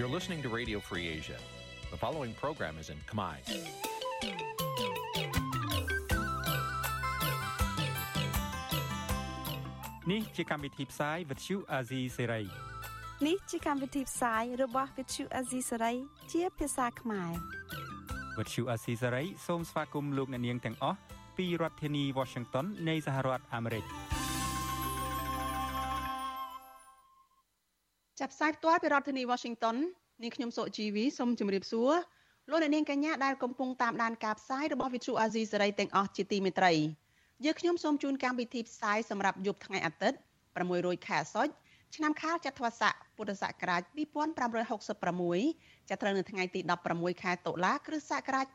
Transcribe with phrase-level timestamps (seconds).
[0.00, 1.36] You're listening to Radio Free Asia.
[1.90, 3.36] The following program is in Khmer.
[10.10, 12.44] នេះជាកម្មវិធីផ្សាយ Vuthu Azizi Serai
[13.26, 15.96] នេះជាកម្មវិធីផ្សាយរបស់ Vuthu Azizi Serai
[16.32, 17.32] ជាភាសាខ្មែរ
[18.36, 20.98] Vuthu Azizi Serai សូមស្វាគមន៍លោកអ្នកនាងទាំងអស់
[21.36, 23.84] ពីរដ្ឋធានី Washington នៃសហរដ្ឋអាមេរិក
[28.32, 29.76] ផ្សាយផ្ទាល់ពីរដ្ឋធានី Washington
[30.22, 31.92] នាងខ្ញុំសុជីវីសូមជម្រាបសួរ
[32.50, 36.72] លោកអ្នកនាងកញ្ញាដែលកំពុងតាមដានការផ្សាយរបស់ Vuthu Azizi Serai ទាំងអស់ជាទីមេត្រី
[37.44, 40.18] យើខ្ញុំសូមជូនកម្មវិធីផ្សាយសម្រាប់យប់ថ្ងៃអាទិត្យ
[40.62, 41.48] 600ខែសុច
[41.96, 43.82] ឆ្នាំខាលចត្វាស័កពុទ្ធសករាជ
[45.00, 46.60] 2566ចាប់ត្រូវនៅថ្ងៃទី
[46.92, 48.46] 16ខែតុលាគ្រិស្តសករាជ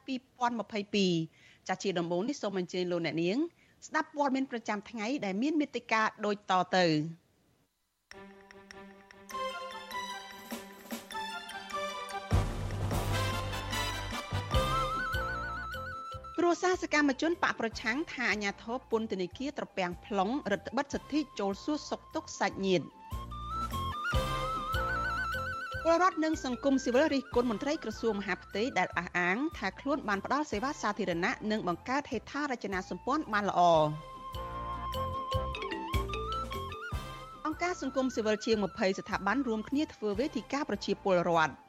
[0.80, 3.38] 2022ចាស់ជាដំបូងនេះសូមអញ្ជើញលោកអ្នកនាង
[3.88, 6.86] ស្ដាប់ព័ត៌មានប្រចាំថ្ងៃដែលមានមេត្តាដូចតទៅ
[16.46, 22.86] រួសារសកម្មជនបកប្រឆាំងថាអាញាធរពន្ធនាគារត្រពាំង plong រដ្ឋបិទសិទ្ធិចូលសួរសុខទុក្ខសាច់ញាតិ
[25.84, 33.62] ពលរដ្ឋនិងសង្គមស៊ីវិលរិះគន់មន្ត្រីក្រសួងមហាផ្ទៃដែលអះអាងថាខ្លួនបានផ្ដល់សេវាសាធារណៈនិងបង្កើតហេដ្ឋារចនាសម្ព័ន្ធបានល្អ
[37.46, 41.65] អង្គការសង្គមស៊ីវិលជាង20ស្ថាប័នរួមគ្នាធ្វើវេទិកាប្រជាពលរដ្ឋ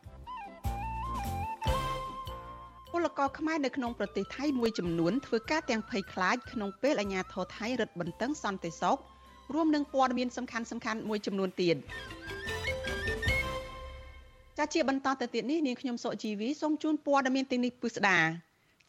[3.06, 8.98] ពលករខ្មែរនៅក្នុងប្រទេសថៃមួយចំនួនធ្វើការទាំងភ័យខ្លាចក្នុងពេលអាជ្ញាធរថៃរឹតបន្តឹងសន្តិសុខ
[9.54, 11.76] រួមនឹងព័ត៌មានសំខាន់សំខាន់មួយចំនួនទៀត
[14.58, 18.18] ចាជាបន្តទៅទៀតនេះនាងខ្ញុំសុជីវីសូមជូនព័ត៌មានទាំងនេះពិស្ដា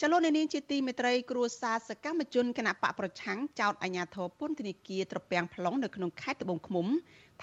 [0.01, 6.87] ចលនានាងជាទីមេត្រីគ្រួសារសកម្មជនគណៈបកប្រឆាំងចោតអាញាធរពន្ធនាគារត្រពាំង plong នៅក្នុងខេត្តត្បូងឃ្មុំ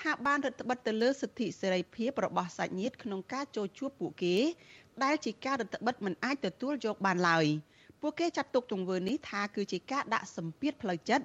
[0.00, 4.36] ថាបានរដ្ឋបិទទៅលើសិទ្ធិសេរីភាពរបស់សាច់ញាតិក្នុងការចូលជួបពួកគេ
[5.04, 7.46] ដែលជាការរដ្ឋបិទមិនអាចទទួលយកបានឡើយ
[8.00, 11.24] ពួកគេចាត់ទុកទង្វើនេះថាគឺជាការដាក់សម្ពាធផ្លូវចិត្ត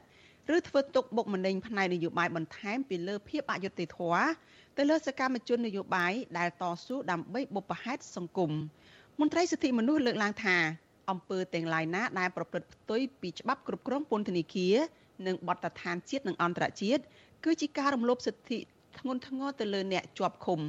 [0.55, 4.27] ឬធ្វើទុកបុកម្នេញផ្នែកនយោបាយបន្ថែមពីលើភាពអយុត្តិធម៌
[4.77, 8.51] ទៅលើសកម្មជននយោបាយដែលតស៊ូដើម្បីបុព្វហេតុសង្គម
[9.19, 10.57] មន្ត្រីសិទ្ធិមនុស្សលើកឡើងថា
[11.09, 14.75] អំពើទាំងឡាយណាដែលប្រព្រឹត្តផ្ទុយពីច្បាប់គ្រប់គ្រងពន្ធនាគារ
[15.27, 17.01] និងបទដ្ឋានជាតិនិងអន្តរជាតិ
[17.45, 18.59] គឺជាការរំលោភសិទ្ធិ
[18.99, 20.59] ធ្ងន់ធ្ងរទៅលើអ្នកជាប់ឃុំ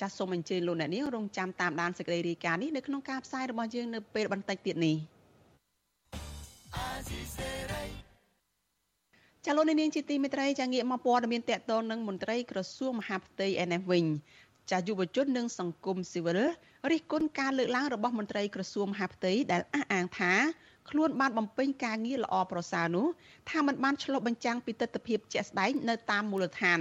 [0.00, 4.96] ចាសសូមអញ្ជើញលោកអ្នកនាងរងចាំតាមដានសេចក្តីរាយការណ៍នេះនៅក្នុងការផ្សាយរបស់យើងនៅពេលបន្តិចទៀតនេះ
[9.46, 14.04] ចាលោកនាងជាទីមេត្រីចាងាកមកព័ត៌មានតកតងនឹងមន្ត្រីក្រសួងមហាផ្ទៃឯនេះវិញ
[14.70, 16.40] ចាយុវជននិងសង្គមស៊ីវិល
[16.90, 20.32] រិះគន់ការលើកឡើងរបស់មន្ត្រីក្រសួងមហាផ្ទៃដែលអះអាងថា
[20.90, 23.06] ខ្លួនបានបំពេញការងារល្អប្រសើរនោះ
[23.50, 26.80] ថាมันបានឆ្លុះបញ្ចាំងពីទស្សនវិជ្ជាជាក់ស្ដែងនៅតាមមូលដ្ឋាន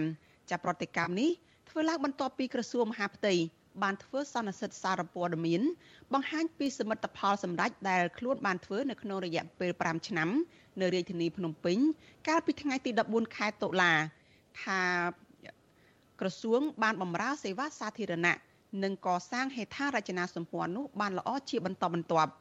[0.50, 1.30] ចាប្រតិកម្មនេះ
[1.70, 3.34] ធ្វើឡើងបន្ទាប់ពីក្រសួងមហាផ្ទៃ
[3.84, 5.62] បានធ្វើសន្និសិទសារព័ត៌មាន
[6.14, 10.30] បង្ហាញពីសមិទ្ធផលសម្រាប់ដែលខ្លួនបានធ្វើនៅក្នុងរយៈពេល5ឆ្នាំ
[10.82, 11.78] នៅរាជធានីភ្នំពេញ
[12.28, 13.94] កាលពីថ្ងៃទី14ខែតុលា
[14.64, 14.82] ថា
[16.20, 18.36] ក្រសួងបានបម្រើសេវាសាធារណៈ
[18.84, 22.32] និងកសាងហេដ្ឋារចនាសម្ព័ន្ធនោះបានល្អជាបន្តបន្ទាប់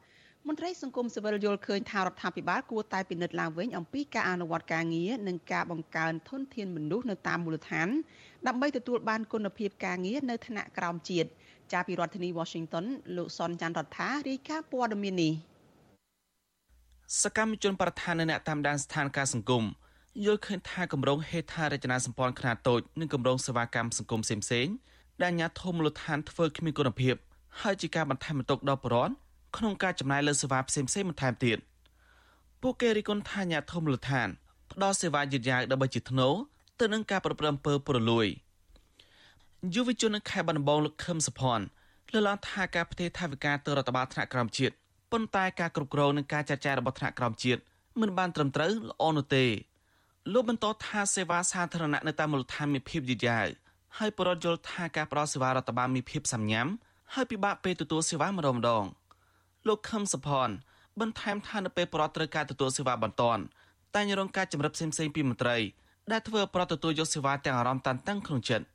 [0.48, 7.88] មន្ត្រីសង្គមស៊ីវិលយល់ឃើញថារដ្ឋាភិបាលគួរតែពិនិត្យឡើងវិញអំពីការអនុវត្តការងារនិងការបង្កើនធនធានមនុស្សនៅតាមមូលដ្ឋាន
[8.46, 11.28] ដើម្បីទទួលបានគុណភាពការងារនៅថ្នាក់ក្រោមជាតិ
[11.72, 12.84] ចាប់ពីរដ្ឋធានី Washington
[13.16, 15.32] លោកសនច័ន្ទរដ្ឋារាយការណ៍ព័ត៌មាននេះ
[17.22, 19.64] សកម្មជនប្រធាននៅអ្នកតាមដានស្ថានភាពសង្គម
[20.24, 24.74] យល់ឃើញថាគម្រោងហេដ្ឋារចនាសម្ព័ន្ធខ្នាតតូចនិងគម្រោងសេវាកម្មសង្គមផ្សេងៗ
[25.22, 27.14] ដែលអាជ្ញាធរមូលដ្ឋានធ្វើគ្មានគុណភាព
[27.60, 29.14] ហើយជាការបន្ថែមបន្ទុកដល់ប្រជាពលរដ្ឋ
[29.56, 31.58] ក្នុងការចំណាយលើសេវាផ្សេងៗបន្ថែមទៀត
[32.62, 34.28] ពួកគេរិះគន់ថាអាញាធមលដ្ឋាន
[34.72, 36.28] ផ្ដល់សេវាយឺតយ៉ាវដើម្បីជាធ្នូ
[36.80, 38.26] ទៅនឹងការប្រព្រឹត្តអំពើពុករលួយ
[39.74, 41.64] យុវជននៅខេត្តបាត់ដំបងលោកខឹមសុផាន់
[42.12, 44.74] លើកឡើងថាការផ្ទេរថវិកាទៅរដ្ឋបាលថ្នាក់ក្រោមជាតិ
[45.12, 47.60] ប៉ុន្តែការគ្រប់គ្រងនិងការចាត់ចែងរបស់ថ្នាក់ក្រោមជាតិ
[48.00, 49.44] មិនបានត្រឹមត្រូវល្អនោះទេ
[50.32, 53.46] លោកបន្តថាសេវាសាធារណៈនៅតាមមូលដ្ឋានមានភាពយឺតយ៉ាវ
[53.98, 56.68] ហើយបរិវត្តយល់ថាការផ្ដល់សេវារដ្ឋបាលមានភាពសាមញ្ញ
[57.14, 58.84] ហើយពិបាកពេលទទួលសេវាម្ដងម្ដង។
[59.66, 60.50] លោកខឹមសុផន
[61.00, 63.42] បន្ថែមថានៅពេលប្រតត្រូវការទទួលសេវាបន្ទាន់
[63.94, 65.56] តែងរងការចម្រិតផ្សេងៗពីមន្ត្រី
[66.12, 68.66] ដែលធ្វើប្រតទទួលយកសេវាទាំងអារម្មណ៍តានតឹងក្នុងចិត្ត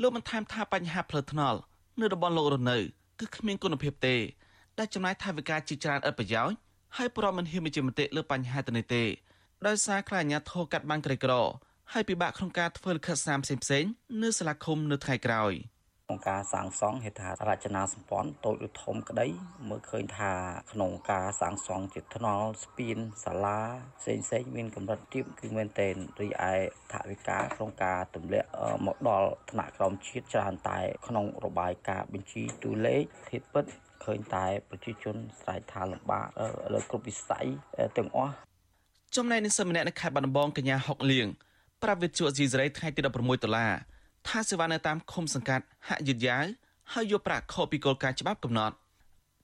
[0.00, 1.58] លោកបន្ថែមថាបញ្ហាផ្លូវថ្នល់
[2.00, 2.78] នៅតំបន់លោករស់នៅ
[3.20, 4.16] គឺគ្មានគុណភាពទេ
[4.78, 6.56] ដែលចំណាយថវិកាជាច្រើនឥតប្រយោជន៍
[6.96, 9.04] ហើយប្រមមិនហ៊ានមានជាមតិលើបញ្ហាទៅនេះទេ
[9.66, 11.32] ដោយសារខ្លាចអាញាធរកាត់បានក្រីក្រ
[11.92, 13.90] ហើយពិបាកក្នុងការធ្វើលិខិតស្នាមផ្សេងៗ
[14.22, 15.52] នៅសាលាឃុំនៅថ្ងៃក្រោយ
[16.10, 19.26] ក្នុងការសាងសង់ហេដ្ឋារចនាសម្ព័ន្ធតូចឬធំក្តី
[19.68, 20.32] មើលឃើញថា
[20.72, 23.60] ក្នុងការសាងសង់ជាថ្នល់ស្ពានសាលា
[24.00, 26.54] ផ្សេងផ្សេងមានកម្រិតទាបគឺមែនទែនរីឯ
[26.92, 28.48] ថវិកាក្នុងការទម្លាក់
[28.86, 33.64] មកដល់ថ្នាក់ក្រោមជាតិច្រើនតែក្នុងរបាយការណ៍បញ្ជីតួលេខធាតុពិត
[34.04, 36.26] ឃើញតែប្រជាជនស្រែកថាលំបាក
[36.74, 37.46] លើគ្រប់វិស័យ
[37.96, 38.32] ទាំងអស់
[39.16, 41.26] ចំណែកនិស្សិតម្នាក់នៅខេត្តបាត់ដំបងកញ្ញាហុកលៀង
[41.82, 43.72] ប្រាប់វិទ្យុអេស៊ីសរ៉ៃថ្ងៃទី16ដុល្លារ
[44.28, 46.44] ថាសេវានៅតាមឃុំសង្កាត់ហាក់យឺតយ៉ាវ
[46.92, 48.74] ហើយយកប្រាក់ខុសពីគោលការណ៍ច្បាប់កំណត់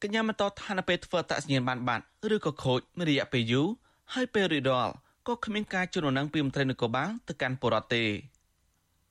[0.03, 2.05] កញ្ញាបន្តថានៅពេលធ្វើអត្តសញ្ញាណបានបាត់
[2.35, 3.69] ឬក៏ខូចមានរយៈពេលយូរ
[4.15, 4.93] ហើយពេលរីដល់
[5.29, 8.05] ក៏គ្មានការជូនដំណឹងពីមន្ត្រីនគរបាលទៅកាន់ពលរដ្ឋទេ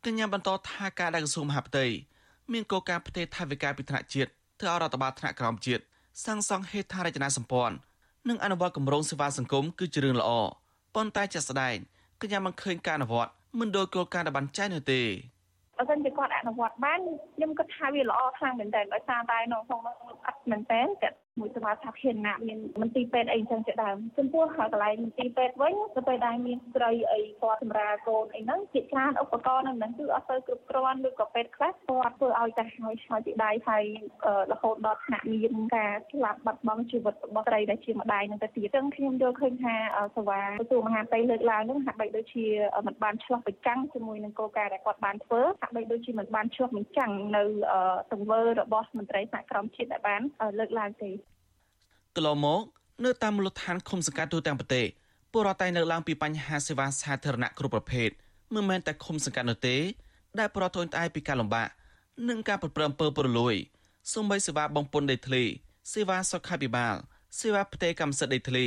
[0.06, 1.86] កញ្ញាបន្តថាការដែលក្រសួងមហាផ្ទៃ
[2.52, 4.30] មានគោលការណ៍ផ្ទេរថវិកាពីថ្នាក់ជាតិ
[4.60, 5.84] ទៅឲ្យរដ្ឋបាលថ្នាក់ក្រោមជាតិ
[6.26, 7.76] សាងសង់ហេដ្ឋារចនាសម្ព័ន្ធ
[8.30, 10.32] និងអនុវត្តគម្រោងសេវាសង្គមគឺជារឿងល្អ
[10.96, 11.78] ប៉ុន្តែជាក់ស្ដែង
[12.22, 15.02] កញ្ញាមិនឃើញការអនុវត្តមិនដោយគោលការណ៍ដែលបានចែងនោះទេ
[15.78, 17.00] បើសិនជាគាត់អនុវត្តបាន
[17.36, 19.96] ខ្ញុំគិតថាវាល្អខ្លាំងមែនទែនដោយសារតែនៅក្នុងនោះ
[20.28, 21.10] អត់មែនទែនតែ
[21.40, 33.84] មួយសមាជិកភារណៈមានមន្ទីរពេទ្យអីចឹងជាដើមចំពោះកន្លែងមន្ទីរពេទ្យវិញទៅពេលដែលមានស្រីអីគាត់សម្រាលកូនអីហ្នឹងជាច្រើនឧបករណ៍ហ្នឹងគឺអត់ទៅគ្រប់គ្រាន់ឬក៏ពេទ្យខ្លះគាត់ធ្វើឲ្យតែហើយឆ្លៃពីដៃហើយ
[34.52, 39.76] រហូតដល់ថ្នាក់មានការស្លាប់បាត់បង់ជីវិតរបស់ស្រីដែលជាម្ដាយហ្នឹងទៅទៀតចឹងខ្ញុំយល់ឃើញថា
[40.18, 42.46] សវ៉ាក្រសួងមហាផ្ទៃលើកឡើងហ្នឹងហាក់បីដូចជា
[42.88, 47.44] មិនបានឆ្លោះប្រចាំងជាមួយនឹងគោលការណ៍ដែលគាត់បានធ្វើហាក់បីដូចជាមិនបានឆ្លោះបញ្ចាំងនៅ
[48.14, 50.22] ទង្វើរបស់មន្ត្រីថ្នាក់ក្រោមជាតិដែលបាន
[50.60, 51.12] លើកឡើងទេ
[52.16, 52.62] កន្លងមក
[53.06, 54.86] នៅតាមមូលដ្ឋានឃុំសង្កាត់ទូទាំងប្រទេស
[55.32, 58.10] ពលរដ្ឋតែនៅឡើងពីបញ្ហាសេវាសាធារណៈគ្រប់ប្រភេទ
[58.54, 59.78] មិនមែនតែឃុំសង្កាត់នោះទេ
[60.40, 61.70] ដែលពលរដ្ឋទន្តាយពីការលំបាក
[62.30, 63.56] និងការប្រព្រឹត្តអំពើពុករលួយ
[64.14, 65.44] សូម្បីសេវាបំពុនដីធ្លី
[65.94, 66.96] សេវាសុខាភិបាល
[67.40, 68.66] សេវាផ្ទេរកម្មសិទ្ធិដីធ្លី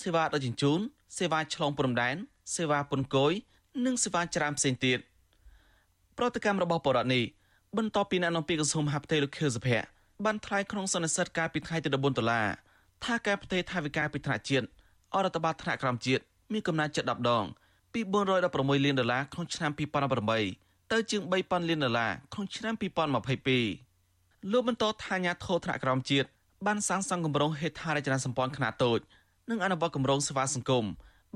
[0.00, 0.80] សេវាដឹកជញ្ជូន
[1.18, 2.16] សេវាឆ្លងព្រំដែន
[2.56, 3.32] សេវាពន្ធគយ
[3.86, 4.98] និងសេវាច្រើនផ្សេងទៀត
[6.18, 7.24] ប្រតិកម្មរបស់បរដ្ឋនេះ
[7.76, 9.86] បន្ទាប់ពីអ្នកនាំពាក្យក្រសួងមហាផ្ទៃលោកខៀវសុភ័ក្រ
[10.24, 12.46] បានថ្លែងក្នុងសន្និសីទកាលពីថ្ងៃទី14ដុល្លារ
[13.04, 14.66] ថាការផ្ទេរថវិកាពីថ្នាក់ជាតិ
[15.14, 16.22] អរដ្ឋបាលថ្នាក់ក្រោមជាតិ
[16.52, 17.44] មានកំណត់ចិត្ត10ដង
[17.92, 18.00] ពី
[18.42, 19.70] 416លានដុល្លារក្នុងឆ្នាំ
[20.30, 22.74] 2018ទៅជាង3000លានដុល្លារក្នុងឆ្នាំ
[23.82, 26.28] 2022លោកបន្តថាអាញាធរថ្នាក់ក្រោមជាតិ
[26.66, 28.98] បានសាងសង់គម្រោងហេដ្ឋារចនាសម្ព័ន្ធខ្នាតតូច
[29.50, 30.84] និងអនុវត្តគម្រោងសេវាសង្គម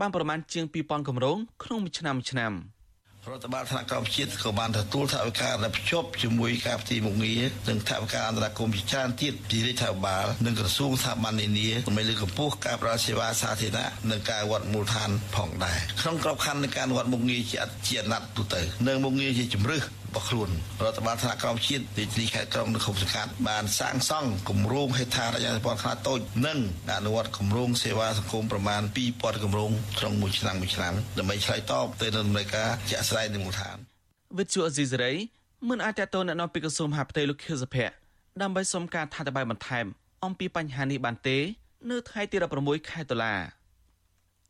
[0.01, 2.53] បានប្រមាណជាង2000គម្រោងក្នុងមួយឆ្នាំមួយឆ្នាំ។
[3.29, 20.51] រដ្ឋបាលថ្នាក់ក្រោមជាតិក៏បានទទួលថវិកាដែលភ្ជាប់ជាមួយការផ្ទេរមុខងារនិងថវិកាអន្តរកម្មជាច្រើនទៀតពីរដ្ឋាភិបាលនិងក្រសួងស្ថាប័ននានាដើម្បីលើកកម្ពស់ការផ្តល់សេវាសាធារណៈនិងការវត្តមូលដ្ឋានផងដែរក្នុងក្របខ័ណ្ឌនៃការវត្តមុខងារជាជាអាណត្តិទូទៅនិងមុខងារជាជំរឹះ របស់ខ្លួន
[20.83, 26.59] រដ្ឋបាលថ្នាក់ក្រោមជាតិរាជធានីខេត្តក្រុងនិងឃុំសង្កាត់បានសាងសង់គម្រោងហេដ្ឋារចនាសម្ព័ន្ធខ្នាតតូចនិង
[26.97, 33.77] អនុវត្តគម្រោងសេវាសង្គមប្រមាណ2000គម្រោងក្នុងមួយឆ្នាំមួយឆ្នាំដើម្បីឆ្លើយតបទៅនឹងដំណើរការជាក់ស្ដែងនៅមូលដ្ឋាន
[34.39, 35.13] វិទ្យុអេស៊ីសរ៉ៃ
[35.69, 37.95] មិនអាចតទៅអ្នកនាំពីក្រសួងមហាផ្ទៃលោកខៀវសុភ័ក្រ
[38.43, 39.87] ដើម្បីសុំការថាតបាយបន្ថែម
[40.25, 41.39] អំពីបញ្ហានេះបានទេ
[41.91, 43.35] នៅថ្ងៃទី16ខែតុលា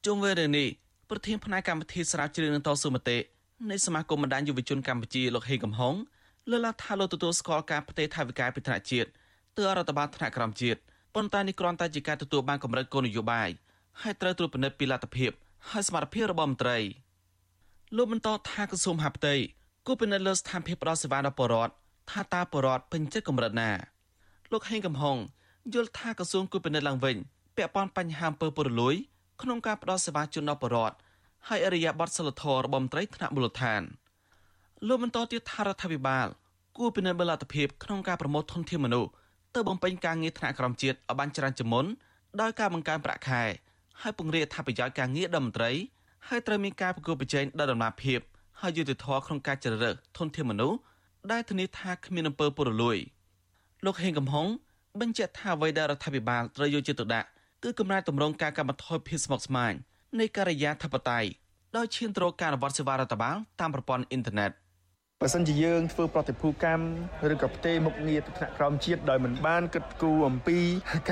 [0.07, 0.69] ជុំវិញរឿងនេះ
[1.11, 3.19] ប្រធានផ្នែកកម្មវិធីស្រាវជ្រាវនឹងតស៊ូមតិ
[3.69, 5.95] នៃសមាគមបណ្ដាញយុវជនកម្ពុជាលោកហេកំហុង
[6.51, 9.09] លើកឡើងថាលោកទទួលស្គាល់ការផ្ទេរថវិកាពីថ្នាក់ជាតិ
[9.57, 10.79] ទៅរដ្ឋបាលថ្នាក់ក្រោមជាតិ
[11.15, 13.49] ប៉ុន្តែនេះគ្រាន់តែជាការទទួលបានកម្រិតគោលនយោបាយ
[14.03, 15.31] ហើយត្រូវត្រួតពិនិត្យពីលទ្ធភាព
[15.71, 16.79] ហើយសមត្ថភាពរបស់មន្ត្រី
[17.97, 19.35] លោកបន្តថាក្រសួងមហាផ្ទៃ
[19.87, 21.73] គូពិនិត្យលើស្ថានភាពផ្ដល់សេវាដល់ប្រជាពលរដ្ឋ
[22.11, 23.71] ថាតើប្រជាពលរដ្ឋពេញចិត្តកម្រិតណា
[24.53, 25.17] លោកហេងកំហុង
[25.75, 27.17] យល់ថាក្រសួងគូពិនិត្យឡើងវិញ
[27.57, 28.95] ពាក់ព័ន្ធបញ្ហាអំពើពុករលួយ
[29.43, 30.97] ក្នុងការផ្ដល់សេវាជូនដល់ប្រជាពលរដ្ឋ
[31.49, 33.82] ហើយអរិយាប័ត្រសិលធម៌របស់មន្ត្រីថ្នាក់មូលដ្ឋាន
[34.88, 36.26] លោកបន្តទៀតថារដ្ឋាភិបាល
[36.78, 39.11] គួរពិនិត្យបលទ្ធភាពក្នុងការប្រមូលធនធានមនុស្ស
[39.54, 41.87] ទៅបំពេញការងារថ្នាក់ក្រមជាតិឲ្យបានច្រើនជាងមុន
[42.40, 43.42] ដោយការបង្កើនប្រាក់ខែ
[44.00, 45.70] ហើយពង្រីកអត្ថប្រយោជន៍ការងារដល់មន្ត្រី
[46.28, 48.20] ហើយត្រូវមានការប្រកួតប្រជែងដល់ដំណាភាព
[48.61, 50.78] ហើយយុត្តិធម៌ក្នុងការជ្រើសរើសធនធានមនុស្ស
[51.32, 52.99] ដែលធានាថាគ្មានអំពើពុករលួយ
[53.85, 54.47] លោកហេងកំហុង
[55.00, 57.28] បញ្ជាក់ថាអ្វីដែលរដ្ឋាភិបាលត្រូវយកចិត្តទុកដាក់
[57.64, 59.73] គឺកំណែតម្រង់ការកាត់បន្ថយភាពស្មុគស្មាញ
[60.19, 61.29] នៃការិយាធិបតេយ្យ
[61.76, 64.50] ដោយឈានទៅរកការអនុវត្តសេវារដ្ឋបាលតាមប្រព័ន្ធអ៊ីនធឺណិត។
[65.25, 70.59] បើសិនជាយើងធ្វើប្រតិភូកម្មឬក៏ផ្ទេរមុខងារទៅថ្នាក់ក្រោមជាតិដោយមិនបានគិតគូរអំពី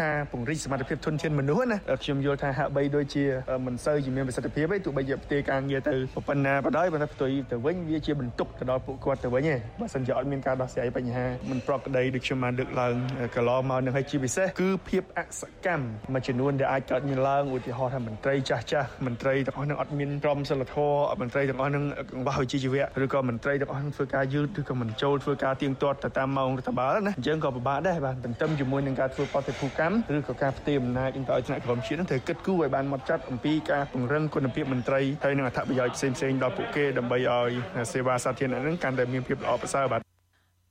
[0.00, 3.24] ការពង្រីកសមត្ថភាពធនធានមនុស្សណាខ្ញុំយល់ថាហាក់បីដូចជា
[3.66, 5.94] មិនសូវជាមានប្រសិទ្ធភាពទេទោះបីជាផ្ទេរការងារទៅ
[6.28, 12.94] ប៉ុណ្ណាក៏ដោយបើថាផ្ទុយទៅវិញវាជាបន្ទុកទៅដល់ពួកគាត់ទៅវិញឯងបើសិនជាអត់មានការដោះស្រាយបញ្ហាមិនប្រក្រតីដូចខ្ញុំបានលើកឡើង
[13.34, 37.50] កន្លងមកនឹងហើយជាពិសេសគឺភាពអសកម្មមួយចំនួនដែលអាចកើតមានឡើងឧទាហរណ៍ថាមន្ត្រីចាស់ចាស់មន្ត្រីទាំងអស់នឹងអត់មានក្រមសីលធម៌មន្ត្រីទាំងអស់នឹងកង្វះវិជ្ជាជីវៈឬក៏មន្ត្រីទាំងអស់នឹងធ្វើការយឺតឬក៏មិនចូលធ្វើការទៀងទាត់ទៅតាមម៉ោងរដ្ឋបាលណាអញ្ចឹងក៏ពិបាកដែរបាទទន្ទឹមជាមួយនឹងការធ្វើបដិភូកម្មឬក៏ការផ្ទេរអំណាចទៅឲ្យថ្នាក់ក្រមជាតិនឹងត្រូវគិតគូរឲ្យបានហ្មត់ចត់អំពីការពង្រឹងគុណភាពមន្ត្រីហើយនឹងអត្ថប្រយោជន៍ផ្សេងៗដល់ពួកគេដើម្បីឲ្យ
[37.92, 40.00] សេវាសាធារណៈនឹងកាន់តែមានភាពល្អប្រសើរបាទ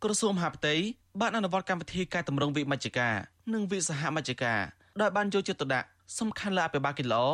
[0.03, 0.75] ក្រសួងមហាផ្ទៃ
[1.21, 3.15] បានអនុវត្តកម្មវិធីកែតម្រង់វិមជ្ឈការ
[3.53, 4.59] និងវិសហមជ្ឈការ
[5.01, 5.87] ដោយបានយកចិត្តទុកដាក់
[6.19, 7.25] សំខាន់លើអភិបាលកិច្ចល្អ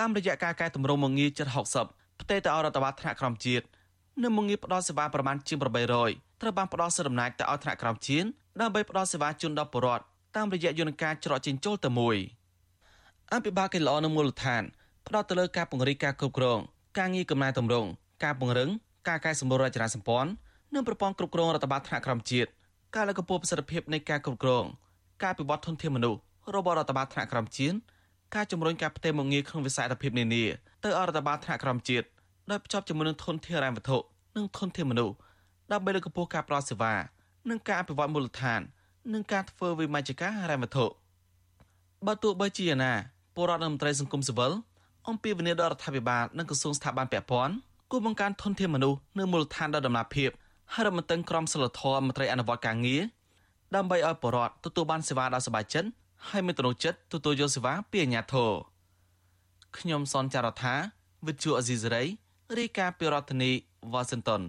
[0.00, 1.48] តាមរយៈការកែតម្រង់មងងាជិត
[1.84, 3.64] 60ផ្ទៃទៅឲ្យរដ្ឋបាលថ្នាក់ក្រោមជាតិ
[4.20, 5.58] និងមងងាផ្ដល់សេវាប្រមាណជាង
[6.00, 8.26] 800ត្រូវបានផ្ដល់សិទ្ធិអំណាចទៅឲ្យថ្នាក់ក្រោមជាតិ
[8.60, 10.04] ដើម្បីផ្ដល់សេវាជូនដល់ប្រជាពលរដ្ឋ
[10.36, 12.16] តាមរយៈយន្តការច្រកចេញចូលទៅមួយ
[13.32, 14.62] អភិបាលកិច្ចល្អនៅមូលដ្ឋាន
[15.06, 16.58] ផ្ដោតទៅលើការពង្រីកការគ្រប់គ្រង
[16.98, 17.88] ការងារកំណែតម្រង់
[18.24, 18.70] ការពង្រឹង
[19.08, 20.30] ការកែសម្រួលរចនាសម្ព័ន្ធ
[20.74, 22.50] និងប្រព័ន្ធគ្រប់គ្រងរដ្ឋបាលថ្នាក់ក្រោមជាតិ
[22.94, 24.64] ការលើកកម្ពស់ប្រសិទ្ធភាពនៃការគ្រប់គ្រង
[25.22, 26.20] ការពិវត្តធនធានមនុស្ស
[26.54, 27.76] របស់រដ្ឋបាលថ្នាក់ក្រោមជាតិ
[28.34, 30.44] ការជំរុញការផ្ទេរមកងារក្នុងវិស័យអភិភាពនានា
[30.84, 32.06] ទៅអរដ្ឋបាលថ្នាក់ក្រោមជាតិ
[32.50, 33.98] ដោយភ្ជាប់ជាមួយនឹងធនធានរ៉ែវត្ថុ
[34.36, 35.14] និងធនធានមនុស្ស
[35.72, 36.94] ដើម្បីលើកកម្ពស់ការផ្តល់សេវា
[37.50, 38.60] និងការអភិវឌ្ឍមូលដ្ឋាន
[39.12, 40.86] និងការធ្វើវិមជ្ឈការហិរញ្ញវត្ថុ
[42.06, 42.92] បើទោះបីជាណា
[43.34, 44.52] ពលរដ្ឋនិងមន្ត្រីសង្គមស៊ីវិល
[45.08, 47.54] អំពីវិនិយោគដល់រដ្ឋាភិបាលនិងក្រសួងស្ថាប័នពាក់ព័ន្ធ
[47.90, 50.30] គូបង្កើនធនធានមនុស្សនៅមូលដ្ឋានដល់ដំណាភាព
[50.72, 53.02] ហើយរដ្ឋមន្ត្រីក្រមសីលធម៌មន្ត្រីអនុវត្តការងារ
[53.74, 55.88] ដើម្បីឲ្យពលរដ្ឋទទួលបានសេវាដ៏សប្បាយចិត្ត
[56.28, 58.50] ហើយមានទំនុកចិត្តទទួលយកសេវាពីអាជ្ញាធរ
[59.78, 60.74] ខ្ញុំសនចាររថា
[61.26, 62.02] វិទ្យុអេស៊ីសរ៉ៃ
[62.60, 63.50] រាយការណ៍ពីរដ្ឋធានី
[63.92, 64.42] វ៉ាស៊ីនតោន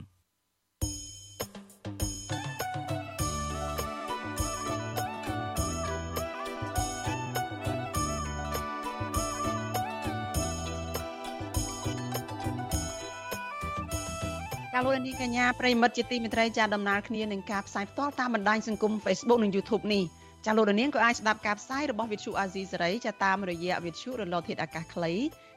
[14.73, 20.03] ចាលោកនាងកញ្ញាប្រិមិត្តជាទីមេត្រីចាដំណើរគ្នានឹងការផ្សាយផ្ទាល់តាមបណ្ដាញសង្គម Facebook និង YouTube នេះ
[20.45, 25.13] ចាលោកនាងក៏អាចស្ដាប់ការផ្សាយរបស់វិទ្យុអាស៊ីសេរីចាតាមរយៈវិទ្យុរលកធាតុអាកាសខ្លី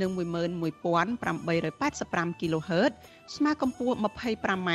[0.00, 2.92] និង11885 kHz
[3.34, 4.70] ស្មើកម្ពស់ 25m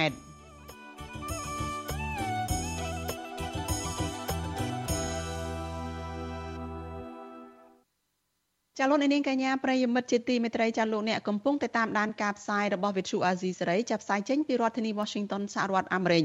[8.80, 16.24] ចាលោកនាងកញ្ញាប្រិយមិត្តជាទីមេត្រីចាលោកអ្នកកំពុងតែតាមដានការផ្សាយរបស់វិទ្យុអាស៊ីសេរីចាប់ផ្សាយចេញពីរដ្ឋធានី Washington សហរដ្ឋអាមេរិក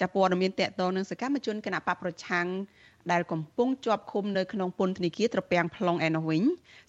[0.00, 2.46] ចាព័ត៌មានតកតនឹងសកម្មជនគណៈបកប្រឆាំង
[3.12, 6.42] ដែលកំពុងជាប់ឃុំនៅក្នុងពន្ធនាគារត្រពាំង plong ឯនោះវិញ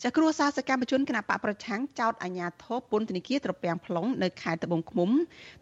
[0.03, 5.10] ចាគ្រួសារសកម្មជនគណៈបកប្រឆាំងចោតអាជ្ញាធរពន្ធនាគារត្រពាំង plong នៅខេត្តត្បូងឃ្មុំ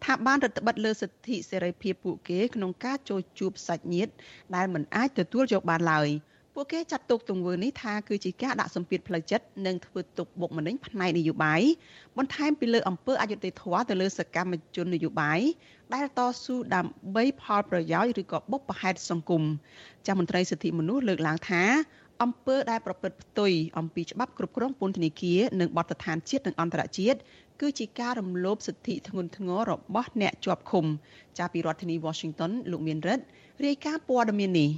[0.04, 4.12] ថាបានរដ្ឋបិទលើសិទ្ធិសេរីភាពពួកគេក្នុងការចូលជួបសាច់ញាតិ
[4.56, 6.10] ដែលមិនអាចទទួលយកបានឡើយ។
[6.62, 11.62] ពួកគេចាត់ទុកទង្វើនេះថាគឺជាការដាក់សម្ពាធផ្លូវចិត្តនិងធ្វើទុកបុកម្នេញផ្នែកនយោបាយ
[12.18, 15.40] បន្ថែមពីលើអំពើអយុត្តិធម៌ទៅលើសកម្មជននយោបាយ
[15.96, 19.44] ដែលតស៊ូដើម្បីផលប្រយោជន៍ឬក៏បុព្វហេតុសង្គម
[20.06, 21.64] ចាស់មន្ត្រីសិទ្ធិមនុស្សលើកឡើងថា
[22.24, 27.20] អំពើដែលប្រព្រឹត្តផ្ទុយអំពីច្បាប់គ្រប់គ្រងពន្ធនាគារនិងបទដ្ឋានជាតិនិងអន្តរជាតិ
[27.62, 30.86] គឺជាការរំលោភសិទ្ធិធ្ងន់ធ្ងររបស់អ្នកជាប់ឃុំ
[31.40, 33.24] ចាពីរដ្ឋធានី Washington លោកមានរិទ្ធ
[33.66, 34.70] រាយការណ៍ព័ត៌មាននេះ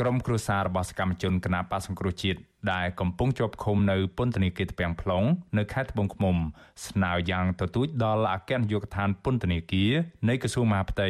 [0.00, 2.40] ក្រុមគ្រួសាររបស់សកម្មជនគណបកសង្គ្រោះជាតិ
[2.72, 5.26] ដែលកំពុងជាប់ឃុំនៅពន្ធនាគារទ្ពាំង plong
[5.58, 6.36] នៅខេត្តត្បូងឃ្មុំ
[6.86, 9.92] ស្នើយ៉ាងទទូចដល់អគ្គនាយកដ្ឋានពន្ធនាគារ
[10.28, 11.08] នៃក្រសួងមហាផ្ទៃ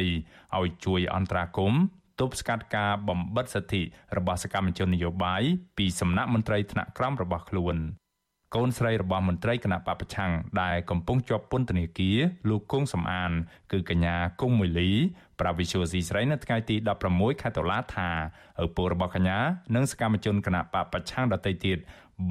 [0.57, 1.81] ឲ្យជួយអន្តរាគមន៍
[2.19, 3.81] ទប់ស្កាត់ការបំបិតសិទ្ធិ
[4.17, 5.43] របស់សកម្មជននយោបាយ
[5.77, 7.77] ពីសំណាក់មន្ត្រីថ្នាក់ក្រោមរបស់ខ្លួន
[8.55, 12.17] កូនស្រីរបស់មន្ត្រីគណៈបពប្រឆាំងដែលកំពុងជាប់ពន្ធនាគារ
[12.49, 13.31] លោកគង់សំអាន
[13.71, 14.89] គឺកញ្ញាគង់មួយលី
[15.39, 16.75] ប្រាវិសុយស៊ីស្រីនៅថ្ងៃទី
[17.09, 18.09] 16ខែតុលាថា
[18.65, 19.39] ឪពុករបស់កញ្ញា
[19.75, 21.77] និងសកម្មជនគណៈបពប្រឆាំងដទៃទៀត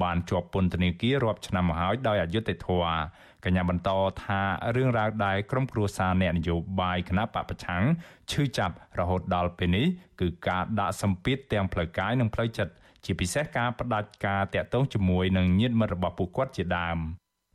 [0.01, 2.97] បានជាប់ពន្ធនាគាររាប់ឆ្នាំមកហើយដោយអយុត្តិធម៌
[3.45, 3.89] កញ្ញាបន្ត
[4.23, 4.39] ថា
[4.75, 7.83] រឿងរ៉ាវដែលក្រុមគ្រួសារអ្នកនយោបាយគណៈបពប្រឆាំង
[8.31, 9.85] ឈឺចាប់រហូតដល់ពេលនេះ
[10.21, 12.73] គឺការដាក់សម្ពាធទាំងផ្លូវកាយនិងផ្លូវចិត្ត
[13.07, 16.97] ជាពិសេសការផ្ដាច់ការតាក់ទងជាមួយនឹងញាតិមិត្តរបស់ពួកគាត់ជាដើម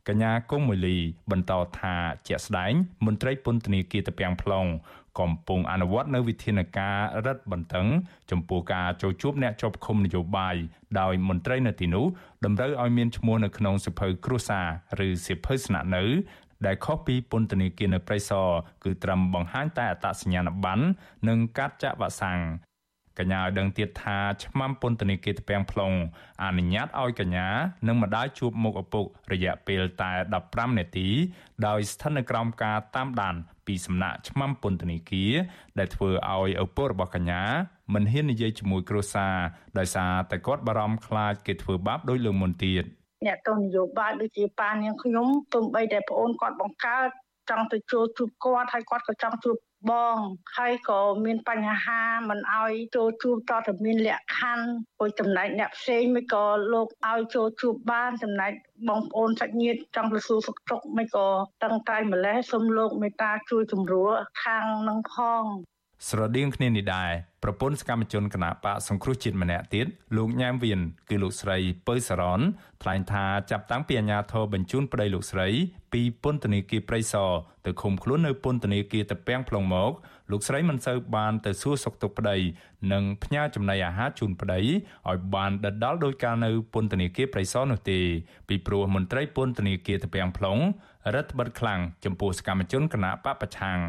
[0.07, 0.97] កញ្ញាកុំមួយលី
[1.31, 1.95] បន្តថា
[2.27, 2.73] ជាក់ស្ដែង
[3.05, 4.69] មន្ត្រីពន្ធនាគារតាពាំង plong
[5.19, 7.87] កំពុងអនុវត្តនៅវិធានការរឹតបន្តឹង
[8.31, 10.55] ចំពោះការចូលជួបអ្នកជាប់ឃុំនយោបាយ
[10.99, 12.05] ដោយមន្ត្រីនៅទីនោះ
[12.45, 14.61] តម្រូវឲ្យមានឈ្មោះនៅក្នុងសិភៅគ្រួសា
[14.99, 16.03] រឬសិភៅស្នាក់នៅ
[16.65, 18.49] ដែលខុសពីពន្ធនាគារនៅព្រៃសរ
[18.83, 20.83] គឺត្រឹមបង្ហាញតែអត្តសញ្ញាណប័ណ្ណ
[21.27, 22.39] និងកាត់ចាក់វ៉ាក់សាំង
[23.19, 25.95] កញ្ញាឲ្យដឹងទៀតថាឆ្មាំពន្ធនាគារត្ពាំង plong
[26.43, 27.47] អនុញ្ញាតឲ្យកញ្ញា
[27.87, 30.11] និងម្ដាយជួបមុខឪពុករយៈពេលតែ
[30.43, 31.09] 15នាទី
[31.67, 33.35] ដោយស្ថិតនៅក្រោមការតាមដាន
[33.67, 35.33] ពីសំណាក់ឆ្មាំពន្ធនាគារ
[35.79, 37.43] ដែលធ្វើឲ្យឪពុករបស់កញ្ញា
[37.93, 39.35] មិនហ៊ាននិយាយជាមួយគ្រួសារ
[39.79, 42.83] ដោយសារតែគាត់បារម្ភខ្លាចគេធ្វើបាបដោយលើមុនទៀត
[43.25, 47.09] អ្នកទស្សនយោបាយដូចជាប៉ានាងខ្ញុំទំបីតែប្អូនគាត់បង្កើត
[47.49, 49.55] ចង់ទៅជួបជួបគាត់ហើយគាត់ក៏ចង់ជួប
[49.91, 50.17] បង
[50.57, 54.65] ហើយក៏មានបញ្ហាមិនអោយចូលជួបតតែមានលក្ខខណ្ឌ
[54.97, 58.51] ព្រោះចំណែកអ្នកផ្សេងមិនក៏លោកឲ្យចូលជួបបានចំណែក
[58.89, 61.27] បងប្អូនសាច់ញាតិចង់ទៅសួរសុខទុក្ខមិនក៏
[61.63, 64.11] តឹងតែម្លេះសូមលោកមេត្តាជួយជំរួស
[64.43, 65.43] ខាងនឹងផង
[66.07, 71.57] ស្រដៀងគ្នានេះដែរ ប្រពន្ធសកម្មជនគណបកសង្គ្រោះជាតិម្នាក់ទៀតលោកញ៉ាមវៀនគឺលោកស្រី
[71.87, 72.41] ពៅសារ៉ន
[72.81, 75.47] ថ្លែងថាចាប់តាំងពីអាញាធរបញ្ជូនប្តីលោកស្រី
[75.93, 77.31] ពីពន្ធនាគារព្រៃសរ
[77.65, 79.91] ទៅឃុំខ្លួននៅពន្ធនាគារតាពាំង plong មក
[80.31, 82.37] លោកស្រីមិនសូវបានទៅសួរសុខទុក្ខប្តី
[82.91, 87.99] និងផ្ញើចំណីអាហារជូនប្តីឲ្យបានដិតដល់ដោយការនៅពន្ធនាគារព្រៃសរនោះទេ
[88.49, 90.61] ពីព្រោះមន្ត្រីពន្ធនាគារតាពាំង plong
[91.15, 93.79] រដ្ឋបិទខ្លាំងចំពោះសកម្មជនគណបកប្រឆាំង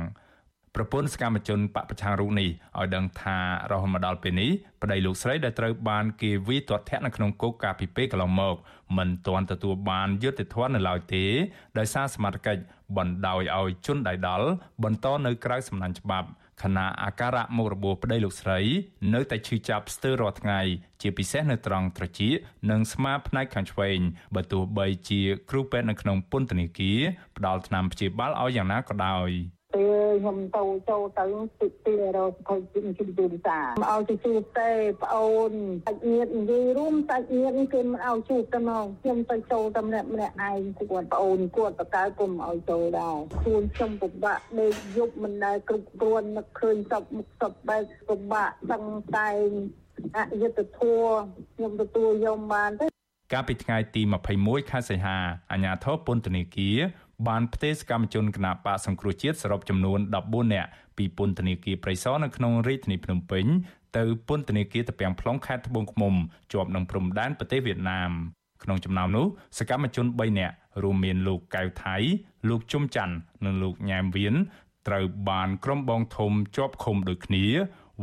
[0.77, 3.39] ប្រពន្ធសកម្មជនបពប្រឆាំងរូបនេះឲ្យដឹងថា
[3.71, 4.51] រហូតមកដល់ពេលនេះ
[4.83, 8.57] ប្តីលោកស្រីដែលត្រូវបានគេវាយទាត់ធាក់នៅក្នុងគុកកាលពីពេលកន្លងមក
[8.97, 11.25] មិនទាន់ទទួលបានយុត្តិធម៌នៅឡើយទេ
[11.79, 12.63] ដោយសារសមត្ថកិច្ច
[12.97, 14.49] បណ្ដោយឲ្យជនដៃដល់
[14.85, 16.29] បន្តនៅក្រៅសំណាញ់ច្បាប់
[16.63, 18.61] ខណៈអាការៈមុខរបួសប្តីលោកស្រី
[19.15, 20.61] នៅតែឈឺចាប់ស្ទើររាល់ថ្ងៃ
[21.01, 22.35] ជាពិសេសនៅត្រង់ត្រចៀក
[22.71, 23.99] និងស្មាផ្នែកខាងឆ្វេង
[24.35, 27.01] បើទោះបីជាគ្រូពេទ្យនៅក្នុងពន្ធនាគារ
[27.37, 29.31] ផ្ដល់ថ្នាំព្យាបាលឲ្យយ៉ាងណាក៏ដោយ
[29.75, 31.25] ពេលខ្ញុំទៅចូលទៅ
[31.61, 34.71] ទីទីរកសុខភាពជំទូរសាមកឲ្យទៅជួបទេ
[35.03, 35.53] ប្អូន
[35.87, 48.85] សាច់ញាតិនិយាយរួមសាច់ញាតិគេមិនឲ្យជួបទៅមកខ្ញុំទៅចូលតែម្នាក់ម្នាក់ឯងគាត់ប្អូនគាត់បកកើតគុំឲ្យចូលដែរខ្លួនខ្ញុំពិបាកដេកយប់មិនដែលគ្រប់គ្រាន់នឹកឃើញសពមុខសពបែកពិបាកសឹង
[49.17, 49.47] តែង
[50.17, 51.15] អយុត្តិធម៌
[51.55, 52.87] ខ្ញុំទទួលយកបានទេ
[53.33, 54.03] កាលពីថ្ងៃទី
[54.37, 55.17] 21ខែសីហា
[55.53, 56.79] អាជ្ញាធរពន្ធនាគារ
[57.29, 63.45] បានផ្ទេរសកម្មជនគណបកសង្គ្រោះជាតិសរុបចំនួន14នាក់ពីពន្ធនាគារព្រៃសរនៅក្នុងរាជធានីភ្នំពេញ
[63.97, 66.15] ទៅពន្ធនាគារតាពាំង plong ខេត្តត្បូងឃ្មុំ
[66.53, 68.11] ជាប់នឹងព្រំដែនប្រទេសវៀតណាម
[68.63, 69.27] ក្នុងចំណោមនោះ
[69.59, 71.97] សកម្មជន3នាក់រួមមានលោកកៅថៃ
[72.49, 74.35] លោកជុំច័ន្ទនិងលោកញ៉ែមវៀន
[74.89, 77.45] ត្រូវបានក្រុមបងធំជាប់ឃុំដូចគ្នា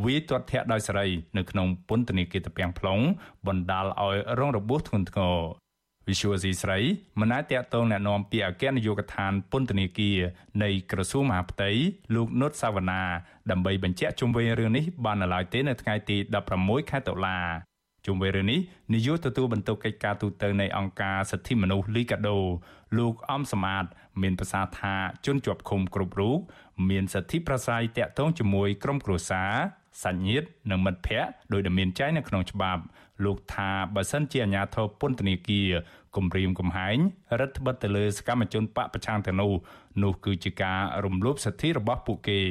[0.04, 3.02] វាទាត់ធាក់ដោយសេរីនៅក្នុងពន្ធនាគារតាពាំង plong
[3.48, 5.38] បណ្ដាលឲ្យរងរបួសធ្ងន់ធ្ងរ
[6.12, 6.80] វិសុវស៊ីស្រី
[7.20, 10.18] មិនអាចតាកតងណែនាំពីអគ្គនាយកដ្ឋានពន្ធនាគារ
[10.64, 11.70] នៃក្រសួងមហាផ្ទៃ
[12.16, 13.04] លោកនុតសាវណ្ណា
[13.52, 16.18] ដើម្បីបញ្ជាក់ជុំវិញរឿងនេះបាននៅឡើយទេនៅថ្ងៃទី
[16.54, 17.38] 16ខែតុលា
[18.06, 18.60] ជុំវិញរឿងនេះ
[18.94, 22.38] នាយកទទួលបន្ទុកកិច្ចការទូតនៃអង្គការសិទ្ធិមនុស្សលីកាដូ
[22.98, 23.86] លោកអំសមាត
[24.22, 24.96] មានប្រសាសន៍ថា
[25.26, 26.38] ជនជាប់ឃុំគ្រប់រូប
[26.90, 29.54] មានសិទ្ធិប្រស័យតាក់ទងជាមួយក្រុមគ្រួសារ
[30.04, 32.82] សាច់ញាតិនិងមិត្តភ័ក្តិដោយដែលមានចែងនៅក្នុងច្បាប់
[33.26, 35.70] លោកថាបើសិនជាអាជ្ញាធរពន្ធនាគារ
[36.16, 36.98] គម្រាមកំហែង
[37.40, 39.52] រដ្ឋបិទទៅលើសកម្មជនបកប្រឆាំងទាំងនោះ
[40.04, 42.42] នោះគឺជាការរំលោភសិទ្ធិរបស់ពួកគេ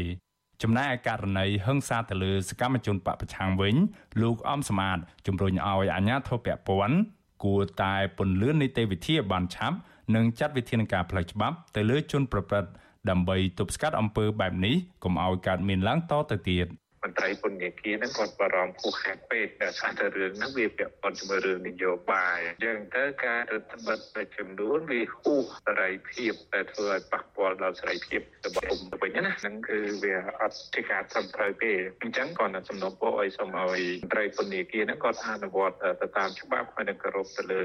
[0.63, 3.75] ចំណែកឯករណីហឹង្សាទៅលើសកម្មជនបកប្រឆាំងវិញ
[4.23, 6.99] លោកអំសមាតជំរុញឲ្យអាជ្ញាធរពាក់ព័ន្ធ
[7.45, 9.77] គួរតែពន្លឿននីតិវិធីឲ្យបានឆាប់
[10.15, 12.71] និងចាត់វិធានការផ្លូវច្បាប់ទៅលើជនប្រព្រឹត្ត
[13.11, 14.75] ដើម្បីទប់ស្កាត់អំពើបែបនេះ
[15.05, 16.67] កុំឲ្យកើតមានឡើងតទៅទៀត។
[17.03, 37.61] មន្ត្រីពន្ធនាគារហ្នឹងគាត់បារម្ភគូខែពេកតែថាទៅរឿងហ្នឹងវាពាក់ព័ន្ធជាមួយរឿងនយោបាយអញ្ចឹងទៅការរដ្ឋបတ်មួយចំនួនវាហួសសេរីភាពតែធ្វើឲ្យប៉ះពាល់ដល់សេរីភាពរបស់គុំវិញណាហ្នឹងគឺវាអត់ជាការត្រឹមត្រូវទេអញ្ចឹងគាត់សំណូមពរឲ្យសូមឲ្យមន្ត្រីពន្ធនាគារហ្នឹងគាត់អនុវត្តទៅតាមច្បាប់ហើយនឹងគោរពទៅលើ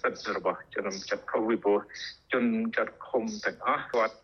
[0.00, 1.78] សិទ្ធិរបស់ជនចិត្តខុសពីព្រោះ
[2.32, 2.44] ជន
[2.76, 4.16] ចិត្តឃុំទាំងអស់គាត់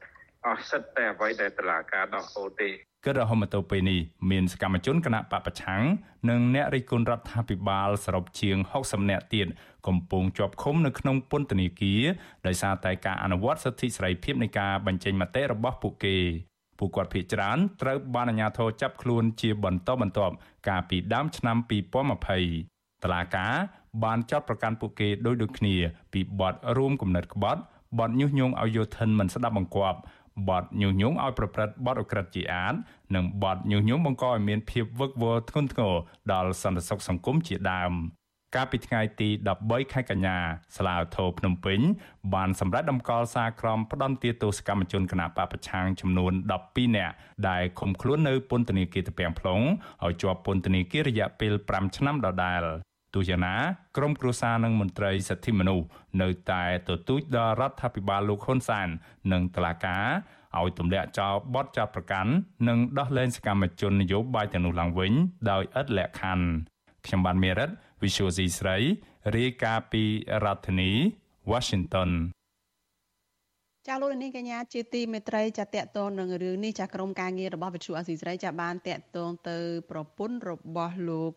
[0.47, 2.71] អស់សិទ្ធិតែអ្វីដែលតឡាការដោះហូតទេ
[3.05, 5.83] គិតរហូតមកទល់ពេលនេះមានសកម្មជនគណៈបពប្រឆាំង
[6.31, 9.47] និងអ្នករិះគន់រដ្ឋាភិបាលសរុបជាង60នាក់ទៀត
[9.87, 12.03] កំពុងជាប់ឃុំនៅក្នុងពន្ធនាគារ
[12.47, 16.17] ដោយសារតែការអនុវត្តសិទ្ធិសេរីភាពនៃការបញ្ចេញមតិរបស់ពួកគេ
[16.79, 20.35] ពួកគាត់ភ័យច្រើនត្រូវបានអាជ្ញាធរចាប់ខ្លួនជាបន្តបន្ទាប់
[20.69, 21.57] កាលពីដើមឆ្នាំ
[22.31, 23.47] 2020តឡាកា
[24.05, 25.75] បានចាត់ប្រកាន់ពួកគេដោយដូចគ្នា
[26.13, 27.61] ពីបទរួមគំនិតក្បត់
[27.99, 29.99] បទញុះញង់ឲ្យយោធិនមិនស្ដាប់បង្គាប់
[30.49, 32.75] បទញុះញង់ឲ្យប្រព្រឹត្តបទអក្រិតជាអាត
[33.15, 35.95] និងបទញុះញង់បង្កឲ្យមានភាពវឹកវរធ្ងន់ធ្ងរ
[36.33, 37.93] ដល់សន្តិសុខសង្គមជាដើម
[38.55, 39.29] កាលពីថ្ងៃទី
[39.63, 40.37] 13ខែកញ្ញា
[40.77, 41.81] សាលាធរភ្នំពេញ
[42.35, 46.33] បានសម្រេចដំកល់សារក្រមផ្ដន្ទាទោសកម្មជនគណបកប្រឆាំងចំនួន
[46.65, 47.15] 12នាក់
[47.49, 49.65] ដែលឃុំខ្លួននៅពន្ធនាគារតាពាំង plong
[50.05, 52.63] ឲ្យជាប់ពន្ធនាគាររយៈពេល5ឆ្នាំដដែល
[53.17, 53.57] ទោះយ៉ាងណា
[53.97, 55.87] ក្រមគ្រួសារនិងមន្ត្រីសិទ្ធិមនុស្ស
[56.23, 58.89] នៅតែទទូចដល់រដ្ឋាភិបាលលោកហ៊ុនសែន
[59.33, 60.05] និងតុលាការ
[60.59, 62.33] ឲ្យទម្លាក់ចោលបទចាប់ប្រកាន់
[62.69, 65.13] និងដោះលែងសកម្មជននយោបាយទាំងនោះឡើងវិញ
[65.51, 66.47] ដោយឥតលក្ខខណ្ឌ
[67.07, 67.71] ខ្ញុំបានមេរិត
[68.03, 68.77] Visual C ស្រី
[69.37, 70.05] រាយការណ៍ពី
[70.45, 70.91] រដ្ឋធានី
[71.51, 72.11] Washington
[73.91, 79.59] ចាលោកនាងកញ្ញាជាទីមេត្រីចាតកតងនឹងរឿងនេះចាក្រុមការងាររបស់វិទ្យុអសីស្រីចាបានតកតងទៅ
[79.91, 81.33] ប្រពន្ធរបស់លោក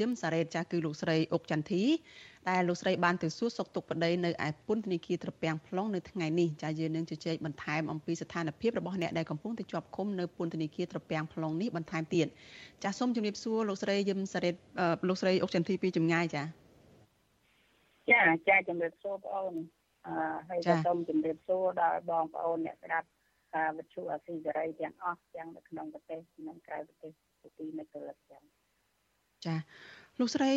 [0.00, 1.82] យឹមសារ៉េតចាគឺលោកស្រីអុកចន្ទធី
[2.50, 12.26] ដែលលោកស្រីបានទៅសួរសុខទុក្ខប្តីនៅឯពន្ធនាគារត្រពាំង plong នៅថ្ងៃនេះចាយើងនឹងជជែកបន្ថែមអំពីស្ថានភាពរបស់អ្នកដែលកំពុងទៅជាប់ឃុំនៅពន្ធនាគារត្រពាំង plong នេះបន្ថែមទៀត
[12.84, 14.54] ចាសូមជម្រាបសួរលោកស្រីយឹមសារ៉េត
[15.08, 16.42] លោកស្រីអុកចន្ទធីពីចម្ងាយចា
[18.10, 19.81] ចាចាជម្រាបសួរបងអូនអឺ
[20.48, 23.08] ហើយក៏សូមជម្រាបសួរដល់បងប្អូនអ្នកស្ដាប់
[23.78, 27.12] វិទ្យុអាស៊ីសេរីទាំងអស់ទាំងនៅក្នុងប្រទេសនិងក្រៅប្រទេស
[27.58, 28.42] ទីនៅកលិតចឹង
[29.46, 29.56] ចា
[30.20, 30.52] លោកស្រី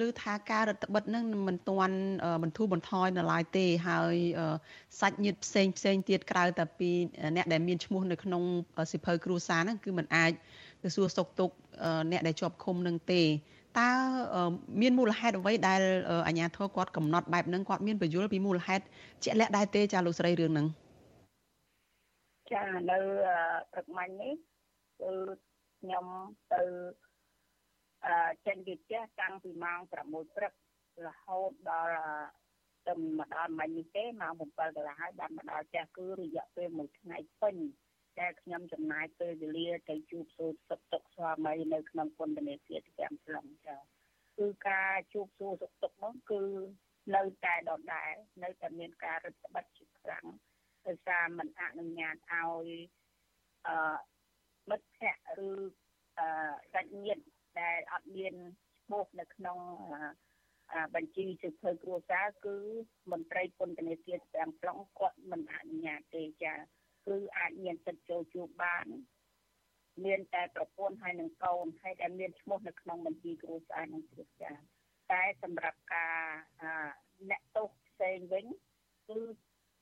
[0.00, 1.96] ឮថាការរដ្ឋបិទនឹងមិនទាន់
[2.42, 4.16] បន្ធូរបន្ថយនៅឡើយទេហើយ
[5.00, 6.90] សាច់ញាតិផ្សេងផ្សេងទៀតក្រៅតែពី
[7.36, 8.42] អ្នកដែលមានឈ្មោះនៅក្នុង
[8.92, 10.32] សិភៅគ្រួសារហ្នឹងគឺมันអាច
[10.82, 11.54] ទៅសួរសុខទុក្ខ
[12.10, 13.22] អ្នកដែលជាប់ឃុំនឹងទេ
[13.78, 13.90] តើ
[14.80, 15.82] មានមូលហេតុអ្វីដែល
[16.26, 18.84] អាជ្ញាធរគាត់កំណត់បែបហ្នឹងគាត់មានបញ្យល់ពីមូលហេតុ
[19.24, 20.66] ជាក់លាក់ដែរទេចាលោកស្រីរឿងហ្នឹង
[22.52, 22.98] ចានៅ
[23.72, 24.34] ព្រឹកមិញនេះ
[25.00, 25.12] គឺ
[25.80, 26.06] ខ្ញុំ
[26.52, 26.62] ទៅ
[28.06, 29.92] អឺចេញពីផ្ទះតាំងពីម៉ោង6
[30.34, 30.52] ព្រឹក
[31.06, 31.96] រហូតដល់
[32.88, 37.56] ទៅមកដល់មិញនេះទេម៉ោង7កន្លះហើយបានមកដល់ផ្ទះគឺរយៈពេល1ថ្ងៃពេញ
[38.18, 43.76] តែខ្ញុំចំណាយពេលវេលាទៅជួបសួរសុខទុក្ខស្វាមីនៅក្នុងពន្ធនាគារទាំងស្រុងចា
[44.38, 46.42] គឺការជួបសួរសុខទុក្ខនោះគឺ
[47.16, 50.26] នៅតែដដែលនៅតែមានការរឹតបន្តឹងជាខ្លាំង
[50.86, 52.68] ដោយសារមិនអនុញ្ញាតឲ្យ
[53.66, 53.96] អឺ
[54.70, 55.50] មិត្តភ័ក្តិឬ
[56.18, 56.26] អឺ
[56.72, 57.22] សាច់ញាតិ
[57.60, 58.34] ដែលអត់មាន
[58.80, 59.58] ឈ្មោះនៅក្នុង
[60.94, 62.56] បញ្ជីសិភៅគ្រួសារគឺ
[63.12, 66.54] មន្ត្រីពន្ធនាគារទាំងស្រុងគាត់មិនអនុញ្ញាតទេចា
[67.06, 68.86] គឺអាចមានសិទ្ធិចូលជួបបាន
[70.04, 74.52] មានតែប្រពន្ធហើយនឹងកូនហើយដែលមានឈ្មោះនៅក្នុងបញ្ជីគ្រួសារនឹងទៀតចា
[75.12, 76.18] តែសម្រាប់ការ
[77.30, 78.46] អ្នកទោសផ្សេងវិញ
[79.08, 79.20] គឺ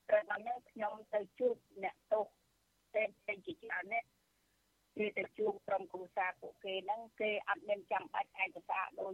[0.09, 2.25] ត្រូវបានខ្ញុំទៅជួបអ្នកទោស
[2.87, 4.05] ផ្សេងផ្សេងជាច្រើនអ្នក
[4.97, 9.13] គេទៅជួបក្រុមគ្រួសារពួកគេហ្នឹងគេអត់មានចាំបាច់ឯកសារដូច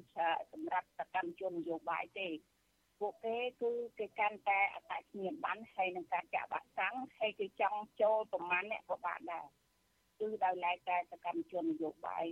[0.51, 2.27] សម្រាប់សកម្មជននយោបាយទេ
[2.99, 9.45] ពួកគេគឺគេកាន់តែអត្តសញ្ញាណប័ណ្ណហើយនឹងការចាក់វ៉ាក់សាំងហើយគេចង់ចូលប្រមាណអ្នកក៏បានដែរ
[10.19, 12.25] គឺដោយឡែកតែសកម្មជននយោបាយ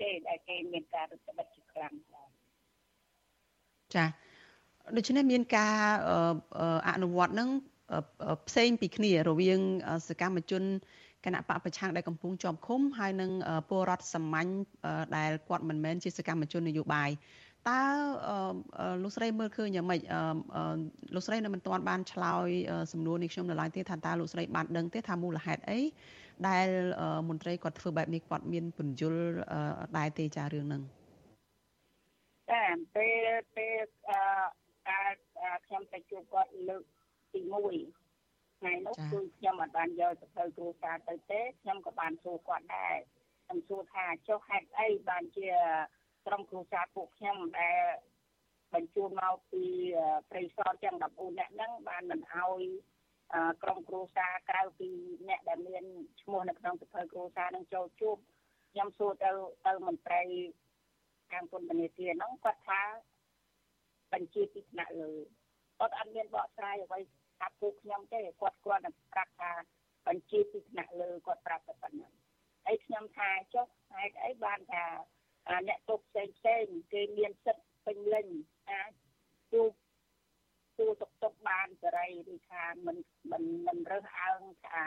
[0.00, 1.94] ទេដែលគេមានការរឹតបន្តឹងជាខ្លាំង
[3.94, 4.04] ចា
[4.96, 5.76] ដូច្នេះមានការ
[6.88, 7.50] អនុវត្តនឹង
[8.48, 9.60] ផ្សេងពីគ្នារវាង
[10.08, 10.62] សកម្មជន
[11.24, 13.30] គណៈបកប្រឆាំងដែលកំពុងជាប់ឃុំហើយនឹង
[13.68, 14.48] ពលរដ្ឋសាមញ្ញ
[15.16, 17.10] ដែលគាត់មិនមែនជាសកម្មជននយោបាយ
[17.68, 17.80] តើ
[19.02, 20.00] លោកស្រីមើលឃើញយ៉ាងម៉េច
[21.14, 22.48] លោកស្រីនៅមិនទាន់បានឆ្លើយ
[22.92, 25.80] សំណួរនេះខ្ញុំនៅឡើយទេថាតើលោកស្រីបានដឹងទេថាមូលហេតុអី
[26.48, 26.68] ដែល
[27.28, 29.22] មន្ត្រីគាត់ធ្វើបែបនេះគាត់មានពន្យល់
[29.98, 30.82] ដែរទេចារឿងហ្នឹង
[32.50, 33.78] តែពេលពេល
[34.88, 35.10] ការ
[35.66, 36.82] ខ្ញុំទៅជួបគាត់លើក
[37.32, 37.40] ទី
[38.00, 42.96] 1ថ្ងៃនោះគឺខ្ញុំអត់បានយកទៅធ្វើគ្រូសាទៅទេខ្ញុំក៏បានសួរគាត់ដែរ
[43.46, 45.48] ខ្ញុំសួរថាចុះហេតុអីបានជា
[46.26, 47.78] ក្រុមគ្រូសាពួកខ្ញុំដែល
[48.74, 49.64] បញ្ជូនមកពី
[50.30, 52.62] ព្រៃសរទាំង14នាក់ហ្នឹងបានមិនអោយ
[53.62, 54.90] ក្រុមគ្រូសាក្រៅពី
[55.28, 55.84] អ្នកដែលមាន
[56.22, 58.16] ឈ្មោះនៅក្នុងសភៅគ្រូសានឹងចូលជួប
[58.72, 59.30] ខ្ញុំសួរទៅ
[59.66, 60.22] ទៅមន្ត្រី
[61.30, 62.82] ខាងពន្ធនាគារហ្នឹងគាត់ថា
[64.12, 65.12] បញ្ជាពីថ្នាក់លើ
[65.78, 66.98] គាត់អត់មានបកស្រាយអ្វី
[67.38, 69.52] ថាពួកខ្ញុំទេគាត់គាត់តែប្រាប់ថា
[70.06, 72.12] បញ្ជាពីថ្នាក់លើគាត់ប្រាប់តែប៉ុណ្ណឹង
[72.64, 74.84] ហើយខ្ញុំថាចុះហេតុអីបានថា
[75.68, 78.26] អ្នកទុកផ្សេងផ្សេងគេមានសិទ្ធិពេញលេញ
[78.70, 78.92] អាច
[79.52, 79.70] ជួប
[80.78, 82.96] ទូទុកទុកបានសេរីឬថាមិន
[83.30, 84.84] មិនមិនរើសអើងថា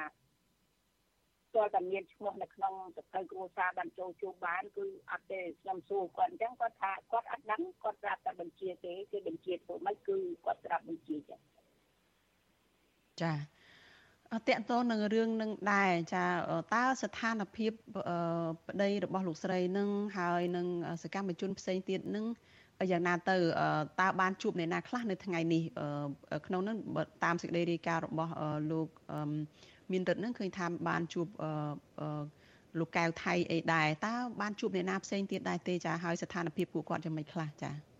[1.53, 11.41] គាត់តែមានឈ្មោះនៅក្នុងសភៅគ្រួសារបានចូលជួបបានគឺអត់ទេខ្ញុំសួរគាត់អញ្ចឹងគាត់ថាគាត់អត់ដឹងគាត់ប្រាប់តែបញ្ជាទេគេបញ្ជាធ្វើម៉េចគឺគាត់ប្រាប់បញ្ជាចឹង
[13.21, 13.33] ចា
[14.33, 16.25] តកតទៅនឹងរឿងនឹងដែរចា
[16.73, 17.71] តើស្ថានភាព
[18.67, 20.67] ប្តីរបស់លោកស្រីនឹងហើយនឹង
[21.03, 22.25] សកម្មជនផ្សេងទៀតនឹង
[22.91, 23.35] យ៉ាងណាទៅ
[24.01, 25.63] តើបានជួបអ្នកណាខ្លះនៅថ្ងៃនេះ
[26.47, 26.75] ក្នុងនោះ
[27.23, 28.33] តាមសេចក្តីរាយការណ៍របស់
[28.71, 28.87] លោក
[29.91, 31.27] មានរិទ្ធនឹងឃើញថាបានជួប
[32.79, 37.92] លោកកៅថៃអីដែរតើបានជួបអ្នកណាផ្សេងទៀតដែរទេចាហើយស្ថានភាពពួកគាត់យ៉ាងម៉េចខ្លះចា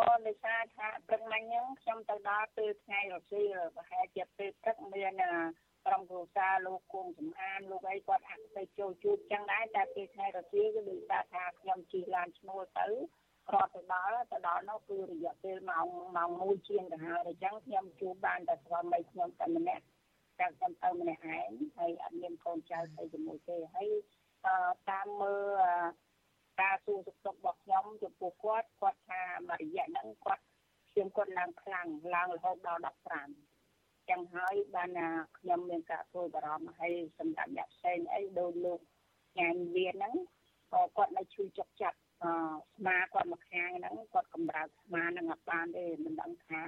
[0.00, 5.12] អូដោយសារថាព្រឹកមិញហ្នឹងខ្ញុំទៅដល់ពេលថ្ងៃរសៀលប្រហែលជាពេលព្រឹកមាន
[5.86, 12.88] ក្រុមគ្រួសារលោកគង់សំអានលោកអីគាត់អត់ទៅចូលជួបចឹងដែរតែពេលថ្ងៃរសៀលគឺដូចថាខ្ញុំជិះឡានឈ្នួលទៅ
[13.48, 15.86] គ្រាន់ទៅដល់ទៅដល់នោះគឺរយៈពេលម៉ោង
[16.16, 19.84] ម៉ោង1ជាងទៅហើយអញ្ចឹងខ្ញុំជួបបានតែស្វាមីខ្ញុំតែម្នាក់
[20.40, 23.88] តែខ្ញុំទៅម្នាក់ឯងហើយអត់មានកូនចៅទៅជាមួយទេហើយ
[24.90, 25.62] តាមមើល
[26.60, 30.44] ការសួរសុខទុក្ខរបស់ខ្ញុំចំពោះគាត់គាត់ថាមួយរយៈហ្នឹងគាត់
[30.90, 32.82] ខ្ញុំគាត់ឡើងខ្លាំងឡើងរហូតដល់
[33.46, 34.90] 15ចឹងហើយបាន
[35.38, 38.80] ខ្ញុំមានការព្រួយបារម្ភហើយសម្រាប់អ្នកផ្សេងអីដូចលោក
[39.38, 40.14] ញ៉ាំវាហ្នឹង
[40.72, 42.24] ក៏គាត់នៅជួយចុកចាប់អ
[42.76, 46.60] ស្មាគាត់មកខាងហ្នឹងគាត់កម្រើកស្មាហ្នឹងអត់បានទេមិនដឹងថា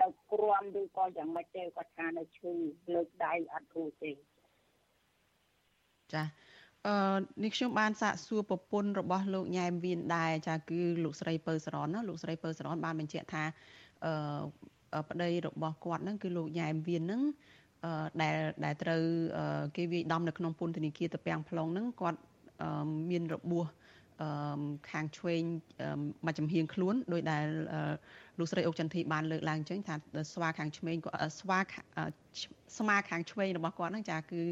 [0.00, 2.52] ទៅគ្រាំឬក៏យ៉ាងម៉េចទេគាត់ថានៅឈឺ
[2.94, 4.12] លើកដៃអត់រួចទេ
[6.12, 6.22] ចា
[6.86, 13.44] អឺនេះខ្ញុំបានសាកសួរប្រពន្ធរបស់លោកញ៉ែមវៀនដែរចាគឺលោកស្រីពៅសរនណាលោកស្រីពៅសរនបានបញ្ជាក់ថា
[14.04, 17.22] អឺប្តីរបស់គាត់ហ្នឹងគឺលោកញ៉ែមវៀនហ្នឹង
[18.22, 19.02] ដែលដែលត្រូវ
[19.76, 22.20] គេវាយដំនៅក្នុងពន្ធនាគារតាពាំង plong ហ្នឹងគាត់
[23.10, 23.66] មានរបួស
[24.90, 25.42] ខាងឆ្វេង
[26.26, 27.46] មួយចំហៀងខ្លួនដោយដែល
[28.38, 29.94] លោកស្រីអុកចន្ទធីបានលើកឡើងអញ្ចឹងថា
[30.32, 31.58] ស្វាខាងឆ្វេងគាត់ស្វា
[32.78, 34.42] ស្មាខាងឆ្វេងរបស់គាត់ហ្នឹងចាគឺ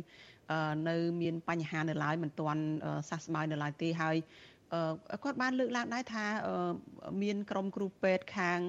[0.88, 2.62] នៅមានបញ្ហានៅឡើយមិនទាន់
[3.10, 4.16] សះស្បើយនៅឡើយទេហើយ
[5.22, 6.24] គាត់បានលើកឡើងដែរថា
[7.22, 8.60] មានក្រុមគ្រូពេទ្យខាង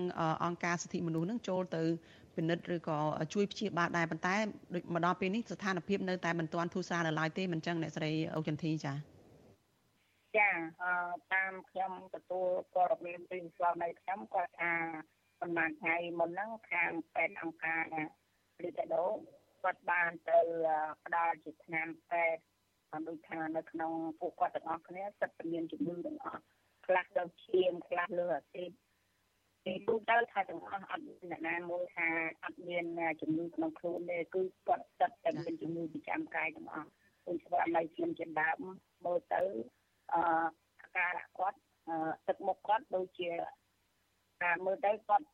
[0.44, 1.84] អង្គការសិទ្ធិមនុស្សនឹងចូលទៅ
[2.36, 3.00] ពិនិត្យឬក៏
[3.34, 4.36] ជួយព្យាបាលដែរប៉ុន្តែ
[4.74, 8.98] ដូចមកដល់ពេលនេះស្ថានភាពនៅតែមិនទាន់ធូរស្រាលនៅឡើយទេមិនចឹងអ្នកស្រីអូចន្ទធីចា៎
[10.38, 10.50] ចា
[11.34, 14.74] តាមខ្ញុំទទួលព័ត៌មានពីស្លាវនៃខ្ញុំគាត់ថា
[15.40, 17.84] ប្រហែលថ្ងៃមុនហ្នឹងខាងពេទ្យអង្គការ
[18.64, 19.06] លីកាដូ
[19.64, 20.40] គាត់បានទៅ
[21.06, 22.42] ផ្ដល់ជាឆ្នាំពេទ្យ
[22.92, 26.42] បានដូចថានៅក្នុងពួកគាត់ទាំងអស់គ្នាសិតតែមានជំងឺទាំងអស់
[26.86, 28.72] ខ្លះដល់ឈាមខ្លះលើអាស៊ីត
[29.64, 32.08] ពីទូទៅថាទាំងអស់អត់អ្នកណាមួយថា
[32.44, 32.86] អត់មាន
[33.22, 36.90] ជំងឺក្នុងខ្លួនទេគឺគាត់សិតតែមានជំងឺប្រចាំកាយទាំងអស់
[37.28, 38.60] ដូចស្វាមីខ្ញុំជាដើម
[39.06, 39.42] មើលទៅ
[40.14, 40.22] អឺ
[40.82, 41.60] អាការៈគាត់
[42.28, 43.30] ទឹកមុខគាត់ដូចជា
[44.44, 45.26] ការមើលទៅគាត់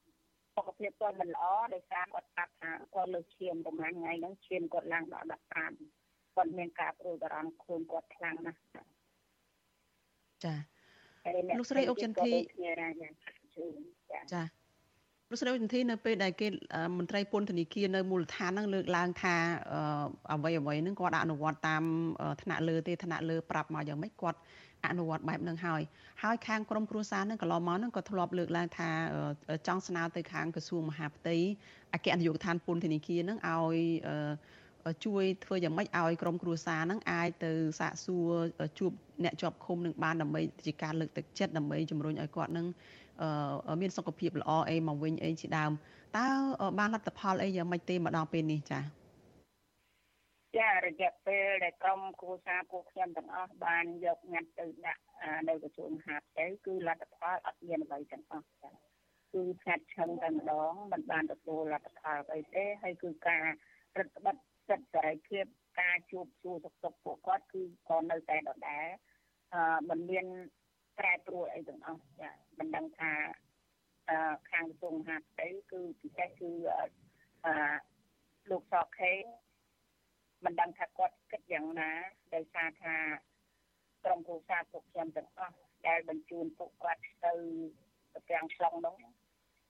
[0.60, 8.60] សុខភាពគាត់មិនល្អដោយសារគាត់ប្រាប់ថាគាត់លើឈាមប្រហែលថ្ងៃហ្នឹងឈាមគាត់ឡើងដល់15គាត់មានការព្រួយបារម្ភខ្លួនគាត់ខ្លាំងណាស់
[10.44, 10.56] ចា
[11.60, 12.32] លោកស្រីអុកចន្ទធី
[14.34, 14.44] ចា
[15.30, 16.48] លោកស្រីចន្ទធីនៅពេលដែលគេ
[16.98, 19.36] មន្ត្រីពន្ធនាគារនៅមូលដ្ឋានហ្នឹងលើកឡើងថា
[20.32, 21.84] អ្វីអ្វីហ្នឹងគាត់អនុវត្តតាម
[22.42, 24.40] ថ្នាក់លើទេថ្នាក់លើប្រាប់មកយ៉ាងម៉េចគាត់
[24.88, 25.82] អនុវត្តបែបហ្នឹងហើយ
[26.24, 28.90] ហើយខាងក្រមគ្រួសារហ្នឹងកន្លងមកហ្នឹងក៏ធ្លាប់លើកឡើងថា
[29.68, 31.36] ចង់ស្នើទៅខាងក្រសួងមហាផ្ទៃ
[31.94, 33.78] អគ្គនាយកដ្ឋានពន្ធនាគារហ្នឹងឲ្យ
[35.06, 38.30] ជួយធ្វើយ៉ាងម៉េចឲ្យក្រមគ្រួសារហ្នឹងអាចទៅសាកសួរ
[38.80, 38.92] ជួប
[39.24, 42.68] អ្នកជាប់ឃុំនឹងបានដើម្បីជាការលើកទឹកចិត្តដើម្បីជំរុញឲ្យគាត់នឹង
[43.82, 45.72] មានសុខភាពល្អអីមកវិញអីជាដើម
[46.18, 46.28] តើ
[46.80, 48.99] បានលទ្ធផលអីយ៉ាងម៉េចទេមកដល់ពេលនេះចា៎
[50.58, 55.04] ចារយៈពេលដែលក្រុមគ្រួសារពួកខ្ញុំទាំងអស់បានយកញត្តិទៅដាក់
[55.50, 58.72] នៅក្រសួងមហាផ្ទៃគឺលទ្ធផលអត់មានអ្វីទាំងអស់ចា
[59.34, 63.46] គឺខាត់ឈឹងតែម្ដងមិនបានទទួលលទ្ធផលអីទេហើយគឺការ
[63.98, 65.46] រឹតបន្តឹងសិទ្ធិសេរីភាព
[65.82, 68.88] ការជួបសួរសុខទុក្ខពួកគាត់គឺក៏នៅតែដដែល
[69.54, 70.26] អឺមិនមាន
[71.00, 73.12] ប្រែប្រួលអីទាំងអស់ចាមិនដឹងថា
[74.10, 76.52] អឺខាងក្រសួងមហាផ្ទៃគឺពិសេសគឺ
[77.46, 77.54] អឺ
[78.52, 79.14] លោកសខេ
[80.46, 81.92] មិនដឹងថាគាត់គិតយ៉ាងណា
[82.36, 82.96] ដោយសារថា
[84.06, 87.34] ក្រុមគ្រួសារពួកខ្ញុំទាំងអស់ដែលបញ្ជូនពួកគាត់ទៅ
[88.14, 88.96] ប្រទាំងឆ្លងនោះ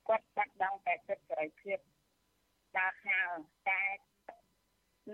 [0.08, 1.78] គាត់បាត់បង់តែសិទ្ធិសេរីភាព
[2.78, 3.30] ដើរហើរ
[3.70, 3.82] តែ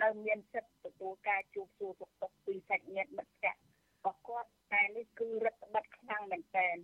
[0.04, 6.76] នៅមានសិទ្ធិទទួលការជួបសួរសុខទុក្ខពីសាច់ញាតិមិត្តភក្តិរបស់គាត់តែនេះគឺរដ្ឋបတ်ខ្លាំងមែនទែន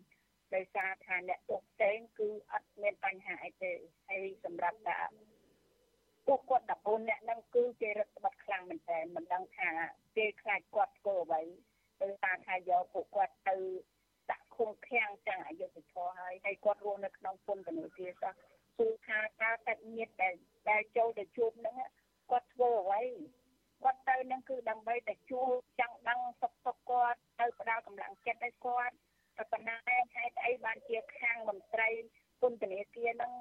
[0.55, 3.73] ដោយសារថាអ្នកទុកផ្សេងគឺអត់មានបញ្ហាអីទេ
[4.09, 4.99] ហើយសម្រាប់តែ
[6.27, 9.69] ពួកគាត់14នាក់ហ្នឹងគឺគេរដ្ឋបတ်ខ្លាំងមែនទែនមិនដឹងថា
[10.17, 11.41] គេខ្លាចគាត់ធ្វើអ្វី
[12.01, 13.57] ដោយសារថាយកពួកគាត់ទៅ
[14.31, 18.33] ដាក់ឃុំឃាំងទាំងអយុធធម៌ហើយហើយគាត់រស់នៅក្នុងពន្ធនាគារសោះ
[18.79, 20.33] គឺថាតើតែញាតដែល
[20.69, 21.75] ដែលចូលទៅជួបហ្នឹង
[22.31, 23.03] គាត់ធ្វើអ្វី
[23.83, 25.41] គាត់ទៅនឹងគឺដើម្បីតែជួ
[25.79, 28.95] ចង់ដឹងសុខទុក្ខគាត់ទៅផ្ដល់កម្លាំងចិត្តឲ្យគាត់
[29.37, 29.75] តែប៉ុណ្ណា
[30.15, 31.89] ហេតុអីបានជាខាងមន្ត្រី
[32.41, 33.33] ពន្ធនាគារនឹង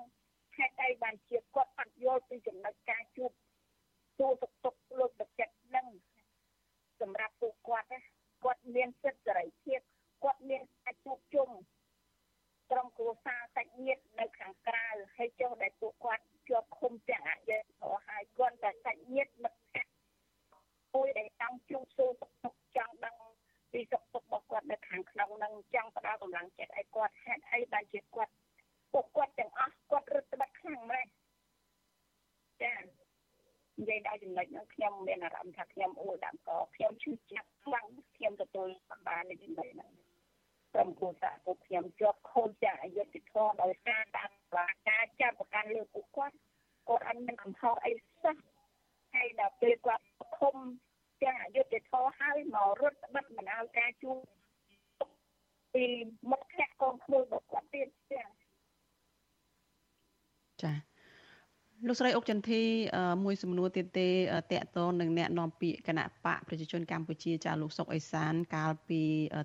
[0.56, 3.32] ហេតុអីបានជាគាត់អត់យល់ពីចំណុចការជួប
[4.18, 5.86] ជួសុខទុក្ខលើកទឹកចិត្តនឹង
[7.00, 8.00] សម្រាប់ពួកគាត់ណា
[8.44, 9.80] គាត់មានសិទ្ធិសេរីភាព
[10.24, 11.48] គាត់មានការជួបជុំ
[12.70, 14.86] ក្រុមគ្រួសារសាច់ញាតិនៅខាងក្រៅ
[15.16, 19.90] ហើយចុះដែលពួកគាត់ជាប់ឃុំទាំងអយធរហើយគាត់តែសាច់ញាតិមិត្តភក្តិ
[20.94, 23.16] មួយដែលចង់ជួបសួរសុខទុក្ខចង់ដឹង
[23.72, 28.32] ពីសុខទុក្ខរបស់គាត់នៅខាងក្នុងនឹងចង់ផ្ដល់កម្លាំងចិត្តឲ្យគាត់ហេតុអីបានជាគាត់
[28.92, 31.06] ពួកគាត់ទាំងអស់គាត់រឹតបន្តឹងខ្លាំងម៉េច
[32.62, 38.68] ចានិយាយដល់ចំណុចហ្នឹងខ្ញុំមានអារម្មណ៍ថាខ្ញុំអួលដាក់កខ្ញុំឈឺចាប់ខ្លាំងខ្ញុំទទួល
[39.08, 39.90] បាននៅចំណុចហ្នឹង
[40.74, 46.36] ក្រុមគូសាពួកខ្ញុំជាប់ខូចចាអយុធធម៌ដោយសារតាមបាការចាប់ប្រកាន់លើពួកគាត់
[46.88, 48.36] គាត់អត់មានកំហុសអីសោះ
[49.14, 50.04] ហើយដល់ពេលគាត់
[50.38, 50.56] ឃុំ
[51.22, 54.18] ចាអយុធធម៌ហើយមករត់បិទមិនឲ្យការជួប
[55.74, 55.86] ពី
[56.30, 58.22] មុខភ័ក្ដិកងខ្លួនរបស់គាត់ទៀតចា
[60.62, 60.72] ចា
[61.88, 62.62] លោកស្រីអុកចន្ទធី
[63.24, 64.08] មួយសំណួរទៀតទេ
[64.52, 69.00] តកតននឹងអ្នកនាំពាក្យគណៈបកប្រជាជនកម្ពុជាចាលោកសុកអេសាន កាលពី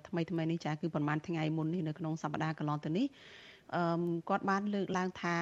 [0.08, 3.06] ថ្មីថ្មីនេះចាគឺប្រហែលថ្ងៃមុននេះនៅក្នុងសប្តាហ៍កន្លងទៅនេះ
[3.76, 3.82] អឺ
[4.28, 5.36] គាត់បានលើកឡើងថា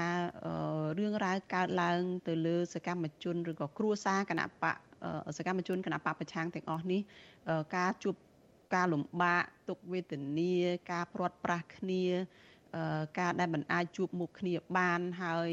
[0.99, 4.77] រឿងរ៉ាវកើតឡើង ទៅលើសកម្មជនឬក៏គ្រួសារគណៈបក
[5.37, 7.01] សកម្មជនគណៈបកប្រឆាំងទាំងអស់នេះ
[7.77, 8.15] ការជួប
[8.75, 10.55] ការលំបាកទុកវេទនា
[10.93, 12.05] ការព្រាត់ប្រាសគ្នា
[13.19, 15.51] ការដែលមិនអាចជួបមុខគ្នាបានហើយ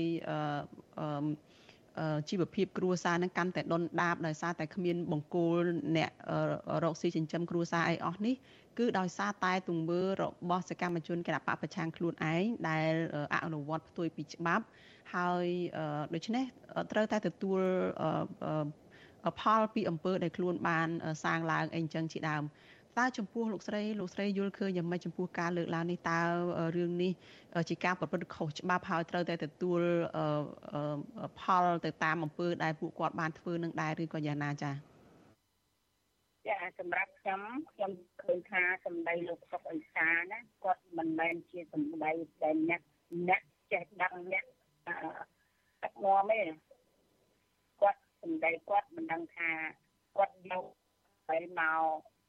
[2.29, 5.57] ជីវភាពគ្រួសារនឹងកាន់តែដុនដាបដោយសារតែគ្មានបង្គោល
[5.97, 6.11] អ្នក
[6.83, 8.35] រកស៊ីចិញ្ចឹមគ្រួសារអីអស់នេះ
[8.79, 12.91] គឺដោយសារតែទង្វើរបស់សកម្មជនគណបកប្រឆាំងខ្លួនឯងដែល
[13.45, 14.65] អនុវត្តផ្ទុយពីច្បាប់
[15.15, 15.45] ហើយ
[16.13, 16.45] ដូច្នេះ
[16.91, 17.61] ត្រូវតែទទួល
[19.41, 20.89] ផលពីអំពើដែលខ្លួនបាន
[21.23, 22.43] សាងឡើងអីចឹងជាដើម
[22.99, 26.19] តើចំពោះលោកស្រីលោកស្រីយល់ឃើញយ៉ាងម៉េចចំពោះការលើកឡើងនេះតើ
[26.77, 27.11] រឿងនេះ
[27.69, 29.81] ជាការប្រព្រឹត្តខុសច្បាប់ហើយត្រូវតែទទួល
[31.39, 34.91] ផលទៅតាមអំពើដែលពួកគាត់បានធ្វើនឹងដែរឬក៏យ៉ាងណាចា៎
[36.47, 37.41] ចាសម្រាប់ខ្ញុំ
[37.73, 37.91] ខ្ញុំ
[38.23, 42.11] ឃើញថាសម្ដីលោកសុកអេសាណាគាត់មិនមែនជាសម្ដី
[42.43, 42.81] ដែលអ្នក
[43.27, 44.45] អ្នកចេះដឹងអ្នក
[45.83, 46.41] ដឹកនាំទេ
[47.81, 49.49] គាត់សម្ដីគាត់មិនដឹងថា
[50.17, 50.65] គាត់យក
[51.29, 51.83] ទៅមក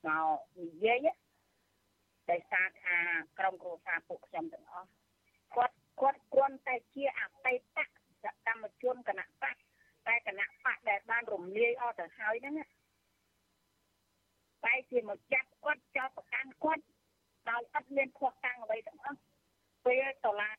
[0.06, 1.06] មកនិយាយ
[2.30, 2.96] ដោយសារថា
[3.38, 4.88] ក្រុមគ្រួសារពួកខ្ញុំទាំងអស់
[5.56, 9.56] គាត់គាត់គ្រាន់តែជាអតីតសកម្មជនគណៈបក
[10.06, 12.54] តែគណៈបកដែលបានរំលាយអស់ទៅហើយហ្នឹង
[14.64, 16.84] តែជាមកចាប់គាត់ចោទប្រកាន់គាត់
[17.50, 19.20] ដោយអត់មានភ័ស្តុតាងអ្វីទាំងអស់
[19.84, 20.50] ពេលតឡា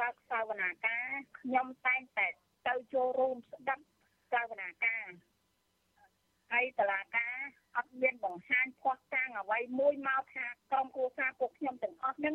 [0.00, 1.08] បើកសាវនាការ
[1.38, 2.28] ខ្ញុំតែងតែ
[2.68, 3.84] ទៅចូលរួមស្ដាប់
[4.32, 5.06] សាវនាការ
[6.52, 7.36] ហើយតឡាការ
[7.76, 12.34] អត់មានបង្ហាញភ័ស្តុតាងអ្វីមួយមកថាក្រុមគ្រួសារពួកខ្ញុំទាំងអស់ហ្នឹង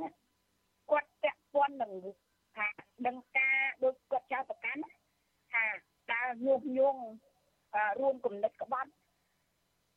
[0.92, 1.92] គាត់ពាក់ព័ន្ធនឹង
[2.56, 2.68] ថា
[3.08, 4.82] ដឹងការដូចគាត់ចោទប្រកាន់
[5.54, 5.66] ថា
[6.12, 7.02] តើញុះញង់
[8.00, 8.92] រួមគំនិតក្បត់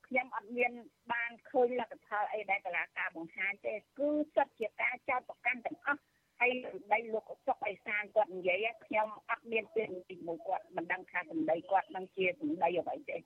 [0.06, 0.72] ខ្ញុំអត់មាន
[1.12, 6.00] បានឃើញលទ្ធផលអីដែលតឡាការបង្ហាញទេគឺសិតជាការចោទប្រកាន់ទាំងអស់
[6.40, 13.16] ហើយសម្ដីលោកសុកអេសានគាត់និយាយខ្ញុំអត់មានពេលទីមួយគាត់មិនដឹងថាសម្ដីគាត់នឹងជាសម្ដីអ្វីទេ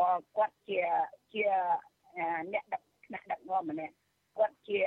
[0.00, 0.80] បើគាត់ជា
[1.34, 1.44] ជា
[2.52, 3.94] អ្នកដឹកថ្នាក់ដឹកនាំម្នាក់
[4.38, 4.80] គាត់ជា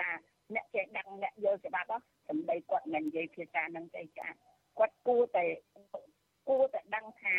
[0.00, 0.10] តា
[0.54, 1.88] អ្នកចេះដឹងអ្នកយល់ច្បាប់
[2.28, 4.28] សម្ដីគាត់មិននិយាយភាសាហ្នឹងទេចា
[4.78, 5.44] គាត់គួរតែ
[6.48, 7.36] គួរតែដឹងថា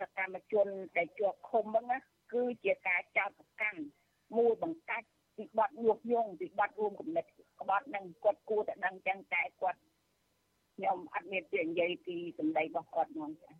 [0.00, 3.80] សកម្មជនដែលជាប់ឃុំហ្នឹងគឺជាការចោទប្រកាន់
[4.36, 7.24] មួយបង្កាច់ពីបទញុះញង់ពីបទរួមគំនិត
[7.60, 9.80] ក្បត់នឹងគាត់គួរតែដឹងចឹងតែគាត់
[10.76, 13.52] ខ្ញុំអត់មានពាក្យនិយាយពីសម្ដីរបស់គាត់ហ្មងចា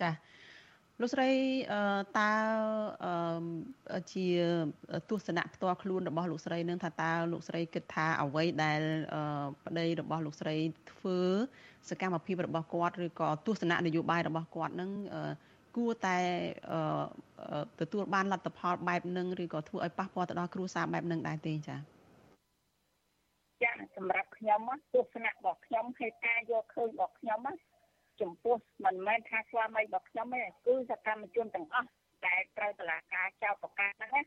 [0.00, 0.10] ចា
[1.02, 1.30] លោកស្រី
[2.18, 2.30] តើ
[4.12, 4.26] ជា
[5.10, 8.80] ទស្សនៈផ្ទាល់ខ្លួនរបស់លោកស្រីនឹងថាតើលោកស្រីគិតថាអ្វីដែល
[9.64, 10.56] ប្តីរបស់លោកស្រី
[10.92, 11.18] ធ្វើ
[11.90, 14.90] សកម្មភាពរបស់គាត់ឬក៏ទស្សនៈនយោបាយរបស់គាត់នឹង
[15.76, 16.18] គួរតែ
[17.80, 21.78] ទទួលបានលទ្ធផលបែបនឹងឬក៏ធ្វើឲ្យប៉ះពាល់ទៅដល់គ្រួសារបែបនឹងដែរទេចា៎
[23.62, 24.60] ចាសម្រាប់ខ្ញុំ
[24.94, 27.40] ទស្សនៈរបស់ខ្ញុំហេតុការយកឃើញរបស់ខ្ញុំ
[28.22, 31.88] ចំពោះមិនមែនថាស្វាមីរបស់ខ្ញុំទេគឺសកម្មជនទាំងអស់
[32.26, 34.22] ដែលត្រូវតឡាការចោទប្រកាន់ហ្នឹងណា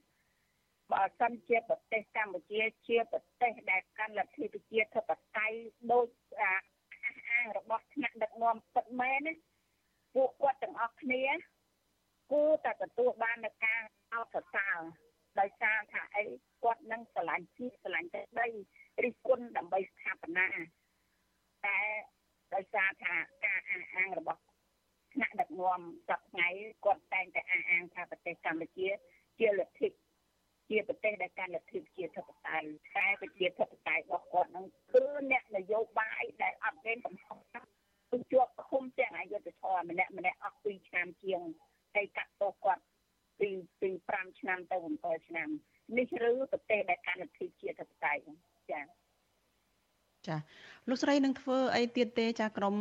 [0.92, 5.58] បើសិនជាប្រទេសកម្ពុជាជាប្រទេសដែលកាន់លទ្ធិប្រជាធិបតេយ្យ
[5.92, 6.06] ដោយ
[6.42, 6.54] អា
[7.30, 9.34] អាងរបស់ថ្នាក់ដឹកនាំពិតមែនណា
[10.16, 11.24] ពួកគាត់ទាំងអស់គ្នា
[12.32, 13.82] គួរតែទទួលបាននូវការ
[14.14, 14.80] អបសរសើរ
[15.40, 16.24] ដោយសារថាអី
[16.64, 18.48] គាត់នឹងឆ្លាញ់ជាតិឆ្លាញ់តែដី
[19.04, 20.48] រិះគន់ដើម្បីស្ថាបនា
[21.66, 21.80] តែ
[22.54, 24.42] ដោយសារថាការអះអាងរបស់
[25.14, 26.48] ថ្នាក់ដឹកនាំសប្ថ្ងៃ
[26.86, 28.88] គាត់តែងតែអះអាងថាប្រទេសកម្ពុជា
[29.40, 29.88] ជាលទ្ធិ
[30.70, 37.40] ជាប្រទេសដែលកាន់លទ្ធិជាធិបតេយ្យតែប្រជាធិបតេយ្យរបស់គាត់នឹងគឺអ្នកនយោបាយដែលអត់មានកំហុស
[38.12, 41.42] គឺជាប់ឃុំទាំងអយុធធម៌ម្នាក់ម្នាក់អស់2ឆ្នាំជាង
[41.96, 42.84] ហើយកាត់ទោសគាត់
[43.40, 43.50] ពី
[43.82, 45.50] ពី5ឆ្នាំទៅ7ឆ្នាំ
[45.98, 48.22] នេះឬប្រទេសដែលកាន់លទ្ធិជាធិបតេយ្យ
[48.72, 49.03] ចា៎
[50.28, 50.36] ចា
[50.90, 52.76] លោកស្រីនឹងធ្វើអីទៀតទេចាក្រុម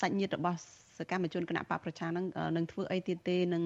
[0.00, 0.58] សាច់ញាតិរបស់
[0.98, 2.24] សកម្មជនគណៈបកប្រជានឹង
[2.56, 3.62] នឹងធ្វើអីទៀតទេនឹង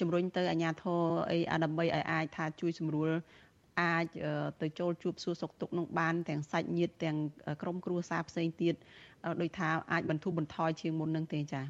[0.00, 3.10] ជំរុញទៅអាជ្ញាធរអីដើម្បីឲ្យអាចថាជួយសម្រួល
[3.80, 4.06] អាច
[4.62, 7.16] ទៅចូលជួបសួរសុខទុក្ខនឹងបានទាំងសាច់ញាតិទាំង
[7.62, 8.74] ក្រុមគ្រួសារផ្សេងទៀត
[9.42, 11.62] ដោយថាអាចបន្ធូរបន្ថយជាងមុននឹងទេចា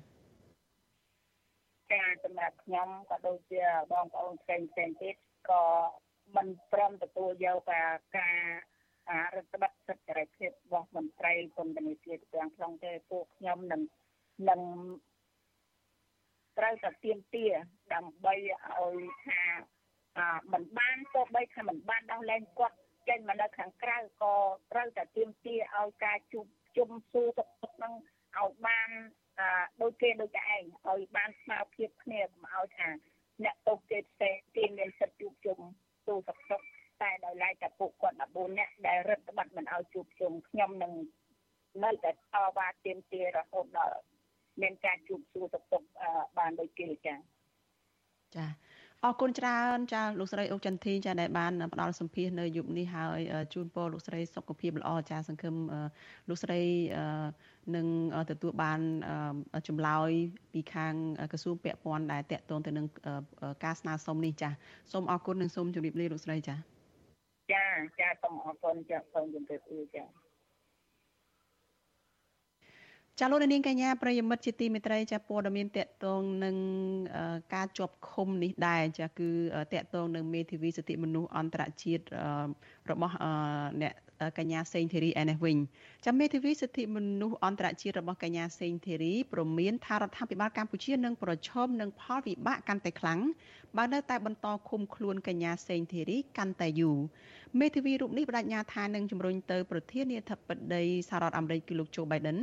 [1.93, 5.17] ចាសម្រាប់ខ្ញុំក៏ដូចជាបងប្អូនផ្សេងផ្សេងទៀត
[5.51, 5.63] ក៏
[6.37, 7.59] មិនព្រមទទួលយក
[8.19, 8.39] ការ
[9.37, 13.83] រដ្ឋបတ်សិទ្ធិសេរីភាពរបស់មន្ត្រីពន្ធនាគារទាំងក្នុងទេពួកខ្ញុំនឹង
[14.49, 14.61] នឹង
[16.59, 17.47] ត្រូវតែទៀមទា
[17.95, 18.97] ដើម្បីឲ្យ
[19.27, 19.43] ថា
[20.53, 22.77] មិនបានទោះបីថាមិនបានដោះលែងគាត់
[23.09, 24.35] ចេញមកនៅខាងក្រៅក៏
[24.73, 26.47] ត្រូវតែទៀមទាឲ្យការជួប
[26.77, 27.95] ជុំសួរទុកទុកនឹង
[28.39, 28.91] ឲ្យបាន
[29.83, 32.89] ដូចគេដូចតែឯងឲ្យបានស្មារភាពគ្នាកុំឲ្យថា
[33.45, 35.59] អ្នកតូចគេផ្សេងគេមានសិទ្ធិជួបជុំ
[36.07, 40.93] ទូសុខទុក្ខ តែដោយឡែកតែពួកគាត់14នាក់ដែលរដ្ឋបတ်មិនឲ្យជួបជុំខ្ញុំនឹង
[41.85, 42.15] នៅតែត
[42.57, 43.99] វ៉ាទាមទាររហូតដល់
[44.63, 45.83] មានការជួបសួរទុកទុក
[46.39, 47.17] បានដូចគេចា៎
[48.37, 48.47] ចា
[49.05, 53.21] អរគុណច្រើនចាលោកស្រីអុកចន្ទធីចាដែលបានផ្ដល់សម្ភារនៅយុគនេះហើយ
[53.55, 55.55] ជូនពរលោកស្រីសុខភាពល្អចាសង្ឃឹម
[56.29, 56.61] លោកស្រី
[57.77, 57.87] នឹង
[58.31, 58.81] ទទួលបាន
[59.69, 60.11] ចម្លើយ
[60.53, 60.95] ពីខាង
[61.33, 62.87] ក្រសួងពាក់ព័ន្ធដែលតាក់ទងទៅនឹង
[63.65, 64.51] ការស្នើសុំនេះចា
[64.93, 66.55] សូមអរគុណនិងសូមជម្រាបលាលោកស្រីចា
[67.53, 67.65] ចា
[68.01, 70.05] ចាសូមអរគុណចាសូមជម្រាបលាចា
[73.19, 76.57] ចាលោកនាងកញ្ញាប្រិយមិត្តជាទីមេត្រីចាព័ត៌មានតកតងនឹង
[77.55, 79.31] ការជាប់ឃុំនេះដែរចាគឺ
[79.75, 82.05] តកតងនឹងមេធាវីសិទ្ធិមនុស្សអន្តរជាតិ
[82.91, 83.15] របស់
[83.83, 83.95] អ្នក
[84.39, 85.57] កញ្ញាសេងធីរីឯនេះវិញ
[86.05, 93.21] ចាំមេធាវីសិទ្ធិមនុស្សអន្តរជាតិរបស់កញ្ញាសេងធីរីព្រមានថារដ្ឋាភិបាលកម្ពុជានឹងប្រឈមនឹងផលវិបាកកាន់តែខ្លាំង
[93.77, 96.99] បើនៅតែបន្តឃុំខ្លួនកញ្ញាសេងធីរីកាន់តែយូរ
[97.61, 102.39] មេធាវីរូបនេះបដិញ្ញាថានឹងជំរុញទៅប្រធានាធិបតីសហរដ្ឋអាមេរិកគឺលោកโจ Biden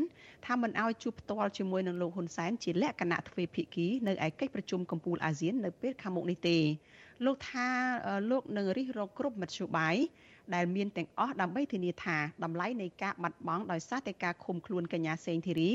[0.46, 6.58] ថាមិនអោយជួបផ្ទាល់ជាមួយនឹងលោកហ៊ុនសែនជាលក្ខណៈទ្វេភាគីនៅឯកិច្ចប្រជុំកំពូលអាស៊ាននៅពេលខាងមុខនេះទេ
[7.26, 7.68] លោកថា
[8.32, 9.96] លោកនឹងរិះរកគ្រប់មធ្យោបាយ
[10.56, 15.72] ដែលមានទាំងអស់ដើម្បីធានាថាតម្លៃនៃការបាត់បង់ដោយសារតែការឃុំខ្លួនកញ្ញាសេងធីរី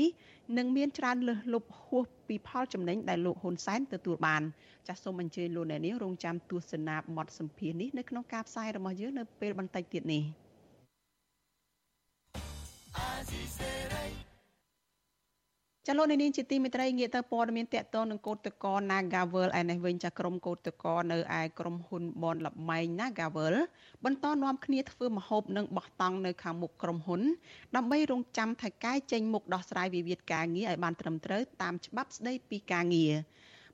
[0.57, 4.41] នឹងមានច្រើនលើសលប់ហួសពីផលចំណេញដែលលោកហ៊ុនសែនទទួលបាន
[4.87, 10.23] ចាសសូមអញ្ជើញលោកអ្នកនាងរងចាំទស្សនាបទសម្ភាសន៍នេះនៅក្នុងការផ្សាយរបស់យើងនៅពេលបន្តិចទៀតនេះ
[15.87, 23.55] ចលនានេះជាទីមេត្រីងាកទៅព័ត៌មានតកតងនឹងកោតតក Nagavel ឯនេះវិញចាក្រុមកោតតកនៅឯក្រុមហ៊ុនបនលបែង Nagavel
[24.05, 27.21] បន្តនាំគ្នាធ្វើមហូបនិងបោះតង់នៅខាងមុខក្រុមហ៊ុន
[27.75, 33.13] ដើម្បីរងចាំថៅកែចេញមុខដោះស្រាយវិវាទការងារឲ្យបានត្រឹមត្រូវតាមច្បាប់ស្តីពីការងារ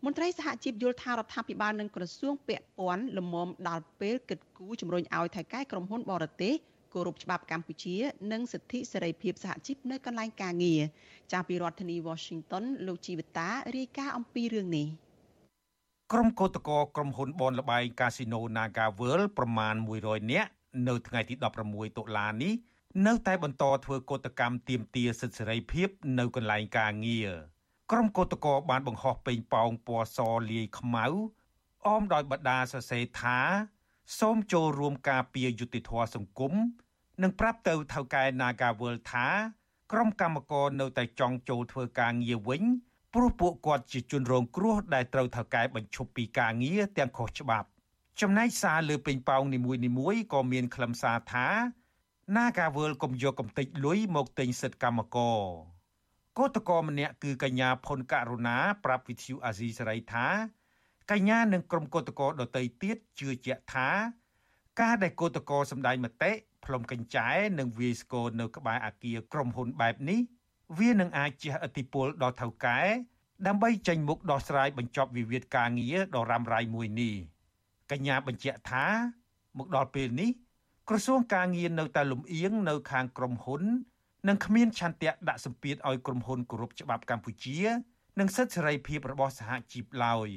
[0.05, 3.35] មន្ត្រីសហជីពយល់ថារដ្ឋាភិបាលនិងក្រសួងពាក់ព័ន្ធលំម
[3.67, 6.53] ដល់ពេលគិតគូរជំរុញឲ្យថៅកែក្រុមហ៊ុនបរទេស
[6.93, 7.95] គោរពច្បាប់កម្ពុជា
[8.31, 10.81] និងសិទ្ធិសេរីភាពសហជីពនៅកន្លែងការងារ
[11.31, 14.87] ចាប់ពីរដ្ឋធានី Washington លោកជីវិតារាយការណ៍អំពីរឿងនេះ
[16.13, 20.49] ក្រុមកោតក្រក្រុមហ៊ុនបនលបែងកាស៊ីណូ Naga World ប្រមាណ100នាក់
[20.87, 21.35] នៅថ្ងៃទី
[21.67, 22.53] 16តុលានេះ
[23.07, 27.29] នៅតែបន្តធ្វើកោតកម្មទាមទារសិទ្ធិសេរីភាពនៅកន្លែងការងារ
[27.91, 30.19] ក្រុមកោតក្របានបង្ហោះពេញប៉ោងពណ៌ស
[30.51, 31.05] លាយខ្មៅ
[31.87, 33.39] អមដោយបដាសរសេរថា
[34.17, 36.53] សូមចូលរួមការពារយុតិធធសង្គម
[37.21, 39.27] និងប្រាប់ទៅថៅកែ Nagawal ថា
[39.91, 42.63] ក្រុមកម្មករនៅតែចង់ចូលធ្វើការងារវិញ
[43.13, 47.67] ព្រោះពួកគាត់ជាជនរងគ្រោះដែលត្រូវថៅកែបញ្ឈប់ពីការងារទាំងខុសច្បាប់
[48.21, 49.59] ចំណែកសារលើពេញប៉ោងនី
[49.97, 51.47] មួយៗក៏មានខ្លឹមសារថា
[52.35, 55.39] Nagawal កុំយកកំទេចលុយមកទិញសិទ្ធិកម្មករ
[56.37, 60.27] កោតក្រម្នាក់គឺកញ្ញាផុនករុណា ប្រាប់វិទ្យុអាស៊ីសេរីថា
[61.11, 63.89] កញ្ញានិងក្រុមកោតក្រដតីទៀតជឿជាក់ថា
[64.81, 66.31] ការដែលកោតក្រសម្ដែងមតិ
[66.65, 67.27] ផ្លុំកញ្ចែ
[67.59, 70.19] និងវាយស្គរនៅក្បែរអាគារក្រុមហ៊ុនបែបនេះ
[70.79, 72.79] វានឹងអាចជះឥទ្ធិពលដល់ថៅកែ
[73.47, 77.15] ដើម្បីចេញមុខដោះស្រាយបញ្ចប់វិវាទការងារដ៏រ៉ាំរ៉ៃមួយនេះ
[77.91, 78.85] កញ្ញាបញ្ជាក់ថា
[79.57, 80.29] មកដល់ពេលនេះ
[80.89, 83.61] ក្រសួងការងារនៅតែលំអៀងនៅខាងក្រុមហ៊ុន
[84.27, 87.59] និងគ្មានឆន្ទៈដាក់សម្ពាធឲ្យក្រុមហ៊ុនគោរពច្បាប់កម្ពុជា
[88.19, 90.29] និងសិទ្ធិសេរីភាពរបស់សហជីពឡើយ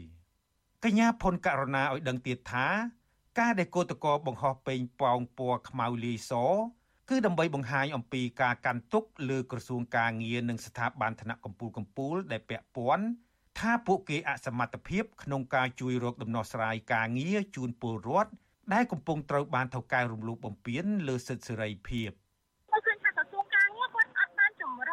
[0.86, 2.66] កញ្ញាផុនករណាឲ្យដឹងទៀតថា
[3.38, 6.32] ការដែលកោតកោបង្ហោះពេញប៉ោងពណ៌ខ្មៅលាយស
[7.08, 13.06] គឺដើម្បីបង្ហាញអំពីការកាន់ទុកលើក្រសួងការងារនិងស្ថាប័នថ្នាក់កម្ពុជាកម្ពុជាដែលពាក់ព័ន្ធ
[13.58, 18.30] ថាពួកគេអសមត្ថភាពក្នុងការជួយរកដំណោះស្រាយការងារជូនពលរដ្ឋ
[18.74, 22.10] ដែលកំពុងត្រូវបានថៅកែរំលោភបំពានលើសិទ្ធិសេរីភាព
[22.70, 24.90] ឃើញថាក្រសួងការងារគាត់អត់បានជំរ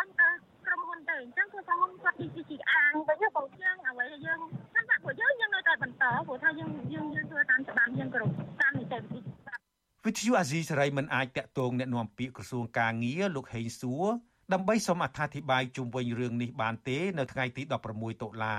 [0.00, 4.38] ុញឲ្យ ក្រុមហ៊ុនទៅអញ្ចឹងគឺក្រុមហ៊ុនគាត់ទីជីអាងវិញបងជាងអ្វីដែលយើង
[4.70, 9.18] ខ្ញុំថាពួកយើងយើងនៅតែបន្តព្រោះថាយើងយើងយើងធ្វើតាមច្បាប់យើងគ្រប់តាមនីតិវិធី
[10.04, 14.06] វិទ្យុអាស៊ីសេរីមិនអាចតាក់ទងអ្នកនាំពាក្យក្រសួងការងារលោកហេងសួរ
[14.52, 17.62] ដើម្បីសូមអត្ថាធិប្បាយជុំវិញរឿងនេះបានទេ នៅថ្ងៃទី
[17.92, 18.58] 16តុលា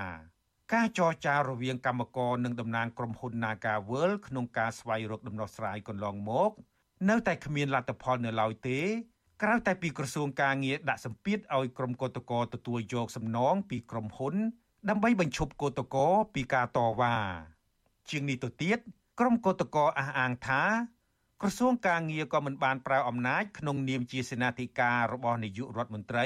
[0.74, 6.51] ការចរចារវាងគណៈកម្មការនិងតំណាងក្រុមហ៊ុន Naga World ក្នុងការស្វែងរកដំណោះស្រាយកន្លងមក
[7.09, 8.80] នៅតែគ្មានលទ្ធផលនៅឡើយទេ
[9.42, 14.36] ក្រៅតែពីក្រសួងការងារដាក់សម្ពាធឲ្យក្រុមកោតក្រទទួលយកសំណងពីក្រុមហ៊ុន
[14.89, 17.16] ដើម្បីបញ្ឈប់កោតក្រពីការតវ៉ា
[18.10, 18.80] ជាងនេះទៅទៀត
[19.20, 20.64] ក្រុមកោតក្រអះអាងថា
[21.42, 26.26] ក្រសួងការងារក៏មិនបានប្រើអំណាចក្នុងនាមជាសេនាធិការរបស់នាយករដ្ឋមន្ត្រី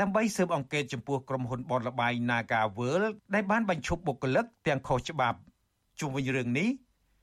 [0.00, 5.38] ដើម្បីស៊ើបអង្កេតចំពោះក្រុមហ៊ុនបនលបាយ Naga World ដែលបានបញ្ឈប់បុគ្គលិកទាំងខុសច្បាប់
[6.00, 6.68] ជុំវិញរឿងនេះ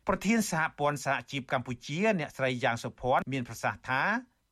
[0.07, 4.03] ប្រធានសហព័ន្ធសហជីពកម្ពុជា អ្នកស្រីយ៉ាងសុភ័ណ្ឌមានប្រសាសន៍ថា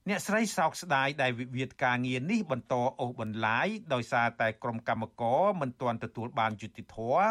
[0.08, 7.28] អ្នកស្រីសោកស្ដាយដែលវិវាទការងារនេះបន្តអូសបន្លាយដោយសារតែក្រុមកម្មករមិនទាន់ទទួលបានយុត្តិធម៌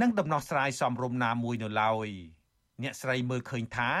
[0.00, 2.08] និងដំណោះស្រាយសមរម្យណាមួយនៅឡើយ
[2.82, 3.92] អ្នកស្រីមើលឃើញថា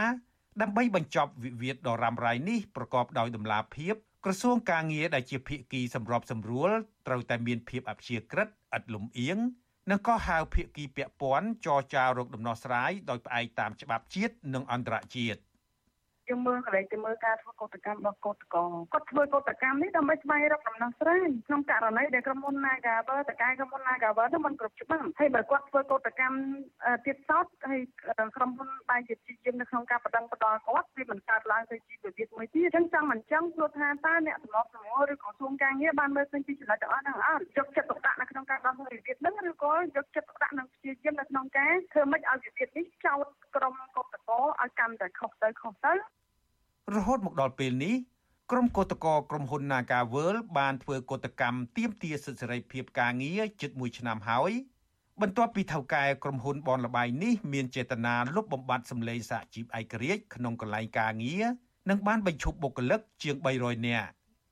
[0.62, 3.94] ដើម្បីបញ្ចប់វិវាទដ៏រ៉ាំរ៉ៃនេះប្រកបដោយដំណាភាព
[4.24, 6.70] ក្រសួងការងារដែលជាភាគីសម្របសម្រួល
[7.06, 9.38] ត្រូវតែមានភាពអព្យាក្រឹតឥតលំអៀង
[9.90, 15.40] និងក៏ហៅភាគីពាក់ព័ន្ធចរចាររកដំណោះស្រាយដោយផ្អែកតាមច្បាប់ជាតិនិងអន្តរជាតិ
[16.30, 26.36] យើងមើលកន្លែងទៅមើលការធ្វើកោតកម្មរបស់កោតកងគាត់ធ្វើកោតកម្មនេះដើម្បីស្វែងរកដំណោះស្រាយក្នុងករណីដែលក្រុមហ៊ុន Nagawer តកែក្រុមហ៊ុន Nagawer នោះมันគ្រប់ច្បាប់ហើយបើគាត់ធ្វើកោតកម្ម
[27.06, 27.80] ទៀតសោតហើយ
[28.36, 43.26] ក្រុមហ៊ុនបាយជាជាជានៅក្នុងការបដិងបដល់គាត់វាមិនកើតឡើងទៅជាវិវាទមួយទៀតអញ្ចឹងចង់មិនចង់ព្រោះថាតើអ្នកសម្របសម្រួលឬក្រសួងការងារបានមើលឃើញពីចំណុចទាំងអស់ហ្នឹងអត់យកចិត្តទុកដាក់នៅក្នុងការដោះស្រាយវិវាទហ្នឹងឬក៏យកចិត្តទុកដាក់នឹងព្យាយាមនៅក្នុងការធ្វើម៉េចឲ្យវិវាទនេះចោត
[43.56, 45.92] ក្រុមកុបតកឲ្យកាន់តែខុសទៅខុសទៅ
[46.96, 47.94] រហូតមកដល់ពេលនេះ
[48.50, 54.52] ក្រុមកោតក្រក្រុមហ៊ុន Naga World បានធ្វើកោតកម្មទាមទារសិទ្ធិសេរីភាពការងារជិត1ឆ្នាំហើយ
[55.20, 61.44] បន្ទាប់ពីថៅកែក្រុមហ៊ុនបនលបៃនេះមានចេតនាលុបបំបាត់សម្លេងសហជីពឯករាជ្យក្នុងកន្លែងការងារ
[61.90, 64.08] និងបានបញ្ឈប់បុគ្គលិកជាង300នាក់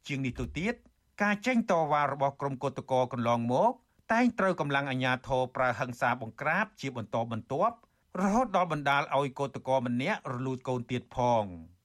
[0.06, 0.74] ជាងនេះទៅទៀត
[1.22, 3.72] ការចេញតវ៉ារបស់ក្រុមកោតក្រកន្លងមក
[4.12, 7.76] តែងត្រូវកម្លាំងអាជ្ញាធរប្រើហិង្សាបង្ក្រាបជាបន្តបន្ទាប់
[8.20, 11.44] រហូតដល់បណ្ដាលឲ្យកោតក្រម្នាក់រលូតកូនទៀតផង។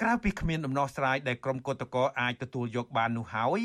[0.00, 3.60] ក្រៅពីគ្មានដំណោះស្រាយដែលក្រុមកោតក្រអាចទទួលយកបាននោះហើយ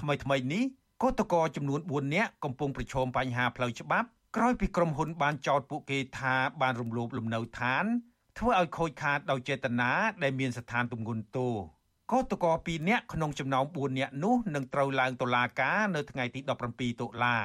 [0.00, 0.64] ថ្មីថ្មីនេះ
[1.02, 7.84] កោតក្រចំនួន4នាក់កំពុងប្រឈមបញ្ហាផ្លូវច្បាប់ក្រោយពីក្រុមហ៊ុនបានចោទពួកគេថាបានរំលោភលំនៅឋាន
[8.38, 9.90] ធ្វើឲ្យខូចខាតដោយចេតនា
[10.22, 11.54] ដែលមានស្ថានទម្ងន់ទោស
[12.12, 16.40] កោតក្រ2នាក់ក្នុងចំណោម4នាក់នោះនឹងត្រូវឡើងតុលាការនៅថ្ងៃទី
[16.70, 17.38] 17តុលា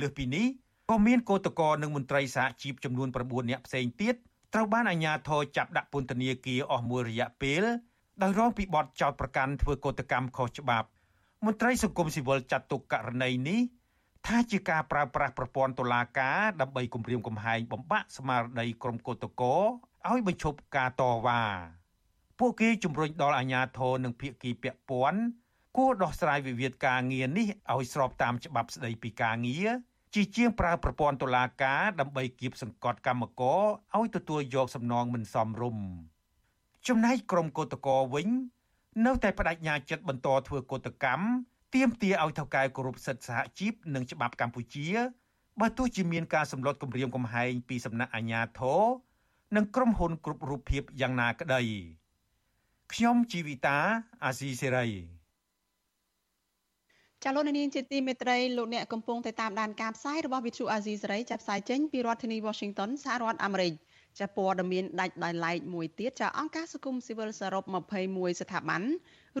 [0.00, 0.46] លើសពីនេះ
[0.90, 4.14] ក៏មានកោតក្រនិងមន្ត្រីសហជីពចំនួន9នាក់ផ្សេងទៀត
[4.54, 7.62] ត្រូវបានអាជ្ញាធរចាប់ដាក់ពន្ធនាគារអស់មួយរយៈពេល
[8.22, 10.88] ដោយរងពីបទចោទប្រកាន់ធ្វើកោតកម្មខុសច្បាប់
[11.44, 13.60] មន្ត្រីសង្គមស៊ីវិលចាត់ទុកករណីនេះ
[14.26, 19.56] ថាជាការប្រើប្រាស់ប្រព័ន្ធតុលាការដើម្បីគំរាមកំហែងបំបាក់ស្មារតីក្រុមកោតក្រ
[20.10, 21.42] ឲ្យបញ្ឈប់ការតវ៉ា
[22.38, 25.20] ពួកគេជំរុញដល់អាជ្ញាធរនិងភាគីពាក់ព័ន្ធ
[25.76, 29.68] គួរដោះស្រាយវិវាទការងារនេះឲ្យស្របតាមច្បាប់ស្តីពីការងារ
[30.14, 33.62] ជាជាងប្រើប្រព័ន្ធតុលាការដើម្បីគៀបសង្កត់កម្មករ
[33.96, 35.86] ឲ្យទទួលយកសំណងមិនសមរម្យ
[36.88, 38.28] ចំណែកក្រុមកោតក្រវិញ
[39.06, 41.24] នៅតែបដិញ្ញាចិត្តបន្តធ្វើកោតកម្ម
[41.74, 44.88] ទាមទារឲ្យថៅកែគោរពសិទ្ធិសហជីពនិងច្បាប់កម្ពុជា
[45.60, 48.82] បើទោះជាមានការសម្លុតគម្រាមកំហែងពីសំណាក់អាជ្ញាធរ
[49.56, 51.62] និងក្រុមហ៊ុនគ្រប់រូបភាពយ៉ាងណាក្តី
[52.92, 53.78] ខ្ញុំជីវិតា
[54.24, 55.17] អាស៊ីសេរី
[57.24, 63.72] ចាលោកនាងជាទីមេត្រីលោកអ្នកកំពុងតែតាមដានការផ្សាយរបស់ Vithu Azizi សេរីចាប់ផ្សាយចេញពីរដ្ឋធានី Washington សហរដ្ឋអាមេរិក
[64.20, 67.64] ចាព័ត៌មានដាច់ដោយឡែកមួយទៀតចាអង្គការសង្គមស៊ីវិលសរុប
[68.02, 68.82] 21ស្ថាប័ន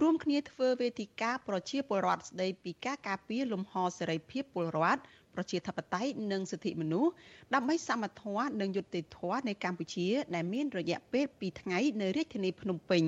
[0.00, 5.00] រួមគ្នាធ្វើវេទិកាប្រជាពលរដ្ឋស្ដីពីការការពារលំហសេរីភាពពលរដ្ឋ
[5.34, 7.12] ប្រជាធិបតេយ្យនិងសិទ្ធិមនុស្ស
[7.54, 13.04] ដើម្បីសមត្ថភាពនិងយុត្តិធម៌នៃកម្ពុជា ដែលមានរយៈពេល2ថ្ងៃនៅរាជធានីភ្នំពេញ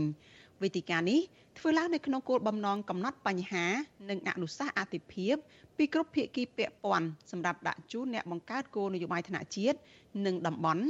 [0.63, 1.21] វេទិកានេះ
[1.59, 3.67] ធ្វើឡើងនៅក្នុងគោលបំណងកំណត់បញ្ហា
[4.11, 5.35] និងអនុសាសន៍អតិភិប
[5.77, 9.79] ពីគ្រប់ភាគីពាក់ព័ន្ធសម្រាប់ដាក់ជូនអ្នកបង្កើតគោលនយោបាយថ្នាក់ជាតិ
[10.27, 10.85] និងតំបន់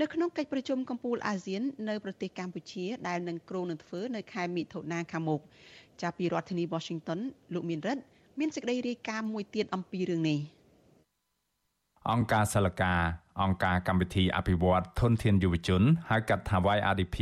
[0.00, 5.40] នៅក្នុងកិច្ចប្រជុំកំពូលអាស៊ាននៅប្រទេសកម្ពុជាដែលនឹងគ្រោងនឹងធ្វើនៅខែមិថុនាខាងមុខ
[6.02, 7.20] ចាប់ពីរដ្ឋធានី Washington
[7.54, 8.02] លោកមានរិទ្ធ
[8.38, 10.40] មានសេចក្តីរាយការណ៍មួយទៀតអំពីរឿងនេះ
[12.12, 12.94] អង្គការសិលកា
[13.42, 17.16] អង្គការកម្មវិធីអភិវឌ្ឍធនធានយុវជនហៅកាត់ថា YRDP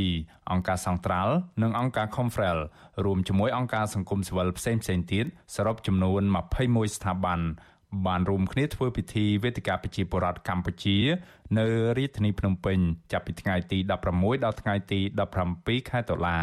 [0.51, 2.59] អង្គការសង្ត្រាល់និងអង្គការ Confrel
[3.05, 4.82] រួមជាមួយអង្គការសង្គមស៊ីវិលផ្សេងៗ
[5.12, 6.22] ទៀតសរុបចំនួន
[6.59, 7.41] 21ស្ថាប័ន
[8.07, 10.99] បានរួមគ្នាធ្វើពិធីវេទិកាប្រជាពលរដ្ឋកម្ពុជា
[11.59, 11.66] នៅ
[11.99, 12.78] រាជធានីភ្នំពេញ
[13.12, 13.78] ចាប់ពីថ្ងៃទី
[14.12, 15.01] 16ដល់ថ្ងៃទី
[15.45, 16.39] 17ខែតុលា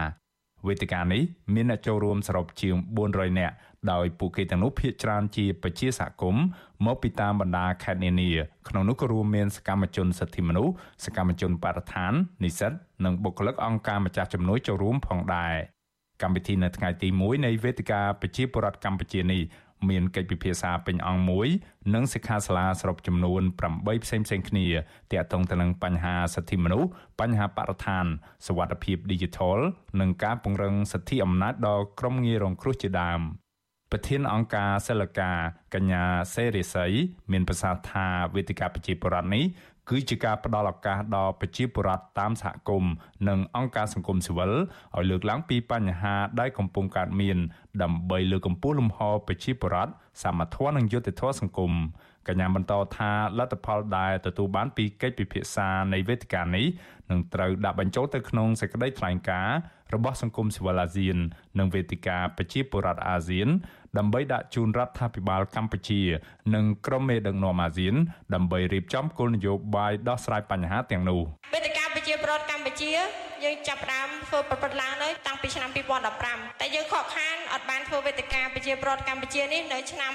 [0.68, 1.22] វេទិកានេះ
[1.54, 2.76] មានអ្នកចូលរួមសរុបជាង
[3.08, 3.56] 400នាក់
[3.92, 6.44] ដោយពួកគេទាំងនោះភាគច្រើនជាប្រជាសហគមន៍
[6.86, 8.32] មកពីតាមបណ្ដាខេត្តនានា
[8.70, 10.74] ក្នុងនោះក៏រួមមានសកម្មជនសិទ្ធិមនុស្ស
[11.06, 12.14] សកម្មជនបរិស្ថាន
[12.44, 12.72] និស្សិត
[13.06, 15.56] និងបុគ្គលិកអង្គការម្ចាស់ជំនួយចូលរួមផងដែរ
[16.22, 19.44] កម្មវិធីនៅថ្ងៃទី1នៃវេទិកាប្រជាពលរដ្ឋកម្ពុជានេះ
[19.90, 21.48] មានកិច្ចពិភាក្សាពេញអង្គមួយ
[21.94, 23.42] និងសិក្ខាសាលាសរុបចំនួន
[23.74, 24.66] 8ផ្សេងផ្សេងគ្នា
[25.12, 28.06] ទាក់ទងទៅនឹងបញ្ហាសិទ្ធិមនុស្សបញ្ហាបរិស្ថាន
[28.48, 29.60] សវត្ថិភាព Digital
[30.00, 33.22] និងការពង្រឹងសិទ្ធិអំណាចដល់ក្រុមងាយរងគ្រោះជាដើម
[33.92, 35.32] ប្រធានអង្គការសិលកា
[35.74, 36.94] កញ្ញាសេរីស័យ
[37.32, 39.46] មានប្រសាសន៍ថាវេទិកាប្រជាពលរដ្ឋនេះ
[39.90, 42.94] គឺជាការផ្ដល់ឱកាសដល់ប្រជាពលរដ្ឋតាមសហគមន៍
[43.28, 44.52] និងអង្គការសង្គមស៊ីវិល
[44.98, 47.38] ឲ្យលើកឡើងពីបញ្ហាដែលកំពុងកើតមាន
[47.84, 49.92] ដើម្បីលើកកម្ពស់លំហប្រជាពលរដ្ឋ
[50.24, 51.74] សមត្ថភាពនិងយុត្តិធម៌សង្គម
[52.28, 56.66] កញ្ញាបន្តថាលទ្ធផលដែលទទួលបានពីកិច្ចពិភាក្សានៃវេទិកានេះ
[57.12, 59.58] នឹងត្រូវដាក់បញ្ចូលទៅក្នុងសេចក្តីថ្លែងការណ៍
[59.94, 61.18] របស់សង្គមស៊ីវិលអាស៊ាន
[61.60, 63.50] និងវេទិកាប្រជាពលរដ្ឋអាស៊ាន
[63.98, 66.02] ដើម្បីដាក់ជូនរដ្ឋាភិបាលកម្ពុជា
[66.56, 67.96] និងក្រុមមេដឹកនាំអាស៊ាន
[68.34, 71.22] ដើម្បីរៀបចំគោលនយោបាយដោះស្រាយបញ្ហាទាំងនោះ
[71.54, 72.92] វេទិកាប្រជាពលរដ្ឋកម្ពុជា
[73.46, 75.70] យើងចាប់ផ្ដើមធ្វើប្រព្រឹត្តឡើងនៅតាំងពីឆ្នាំ
[76.16, 80.12] 2015តែយើងខកខានអត់បានធ្វើវេទិកាប្រជាពលរដ្ឋកម្ពុជានេះនៅឆ្នាំ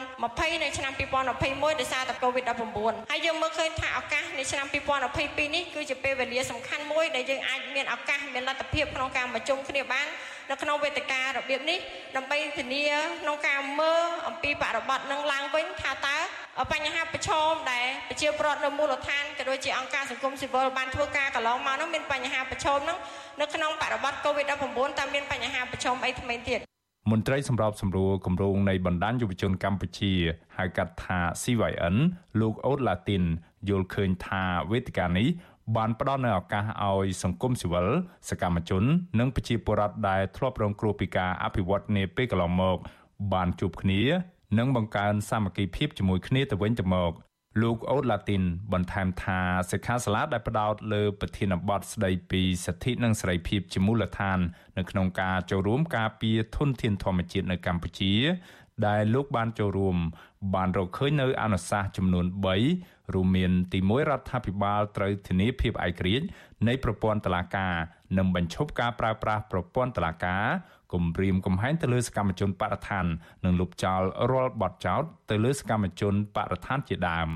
[0.00, 10.06] 2020នៅឆ្នាំ2021ដោយសារតែ COVID-19 ហើយយើងមើលឃើញថាឱកាសនៃឆ្នាំ2022នេះគឺជាពេលវេលាសំខាន់មួយដែលយើងអាចមានឱកាសមានលទ្ធភាពក្នុងការមកជុំគ្នាបាន
[10.50, 11.78] នៅក្នុងវេទិការបៀបនេះ
[12.16, 12.84] ដើម្បីធានា
[13.22, 16.18] ក្នុងការមើលអំពីបរិបទនឹងឡើងវិញថាតើ
[16.72, 22.96] បញ្ហាប្រឈមដែលប្រជាពលរដ្ឋនៅមូលដ្ឋានក៏ដូចជាអង្គការសង្គមស៊ីវិលបានធ្វើការកន្លងមកនោះមានបញ្ហាប្រឈមនោះ
[23.40, 26.60] នៅក្នុងបរិបទ COVID-19 តើមានបញ្ហាប្រឈមអីថ្មីទៀត
[27.10, 30.12] មន្ត្រីសម្របសម្រួលគម្រោងនៃបណ្ដាញយុវជនកម្ពុជា
[30.56, 31.96] ហៅកាត់ថា CYN
[32.40, 33.22] លោកអូតឡាទីន
[33.68, 35.28] យល់ឃើញថាវេទិកានេះ
[35.76, 37.88] បានផ្ដល់នូវឱកាសឲ្យសង្គមស៊ីវិល
[38.30, 38.82] សកម្មជន
[39.18, 42.78] និងប្រជាពលរដ្ឋដែលធ្លាប់រងគ្រោះពីការអភិវឌ្ឍនាពេលកន្លងមក
[43.32, 44.02] បានជួបគ្នា
[44.58, 47.12] និងបង្កើនសាមគ្គីភាពជាមួយគ្នាទៅវិញទៅមក
[47.62, 48.42] លោកអូតឡាទីន
[48.72, 49.40] បន្ថែមថា
[49.70, 54.38] សិក្ខាសាលាដែលផ្ដោតលើប្រធានបទស្ដីពីសិទ្ធិនិងសេរីភាពជាមូលដ្ឋាន
[54.78, 58.14] នៅក្នុងការចូលរួមការពារធនធានធម្មជាតិនៅកម្ពុជា
[58.86, 59.96] ដែលលោកបានចូលរួម
[60.54, 62.26] បានរកឃើញនៅអនុសាសន៍ចំនួន
[62.70, 66.26] 3រួមមានទី1រដ្ឋាភិបាលត្រូវធានាភាពឯករាជ្យ
[66.68, 67.74] នៃប្រព័ន្ធតុលាការ
[68.18, 70.44] និងបញ្ឈប់ការប្រើប្រាស់ប្រព័ន្ធតុលាការ
[70.96, 73.06] គំរាមកំហែងទៅលើសកម្មជនបរិស្ថាន
[73.44, 77.28] និងលុបចោលរាល់បទចោទទៅលើសកម្មជនបរិស្ថានជាដើម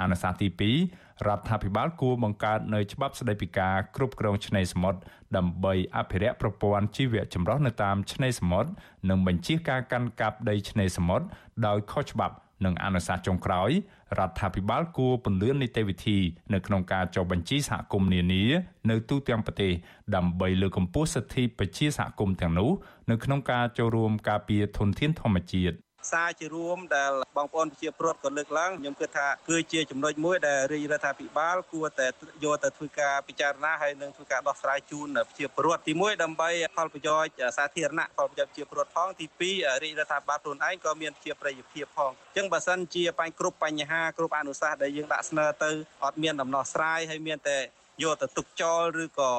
[0.00, 0.48] អនុសាសន៍ទី
[0.88, 4.98] 2រដ្ឋាភិបាលគួរបង្កើតនៅច្បាប់ស្តីពីការគ្រប់គ្រងឆ្នេរសមុទ្រ
[5.36, 8.70] ដើម្បីអភិរក្សប្រព័ន្ធជីវៈចម្រុះនៅតាមឆ្នេរសមុទ្រ
[9.10, 11.26] និងបញ្ជាការកាន់កាប់ដីឆ្នេរសមុទ្រ
[11.66, 12.34] ដោយខុសច្បាប់
[12.64, 13.70] និងអនុសាសន៍ចុងក្រោយ
[14.18, 16.18] រដ្ឋាភិបាលគួរពន្លឿននីតិវិធី
[16.52, 18.44] នៅក្នុងការចុះបញ្ជីសហគមន៍នានា
[18.90, 19.72] នៅទូទាំងប្រទេស
[20.14, 22.70] ដើម្បីលើកកម្ពស់សិទ្ធិប្រជាសហគមន៍ទាំងនោះ
[23.10, 25.76] នៅក្នុងការចូលរួមការពារធនធានធម្មជាតិ
[26.10, 32.06] សារជារួមដែលបងប្អូនប្រជាពលរដ្ឋក៏លើកឡើងខ្ញុំគិតថាគឺជាចំណុចមួយដែលរាជរដ្ឋាភិបាលគួរតែ
[32.44, 45.70] យកទៅធ្វើការពិចារណាហើយនឹងធ្វើការដោះស្រាយជូនប្រជាពលរដ្ឋទី1ដើម្បីផលប្រយោជន៍សាធារណៈផលប្រយោជន៍ប្រជាពលរដ្ឋផងទី2រាជរដ្ឋាភិបាលខ្លួនឯងក៏មានជាប្រយោជន៍ភាពផងអញ្ចឹងបើសិនជាបញ្គ្រប់បញ្ហាគ្រប់អនុសាសន៍ដែលយើងដាក់ស្នើទៅ
[46.04, 47.58] អត់មានដំណោះស្រាយហើយមានតែ
[48.02, 49.32] យកទៅទុកចោលឬក៏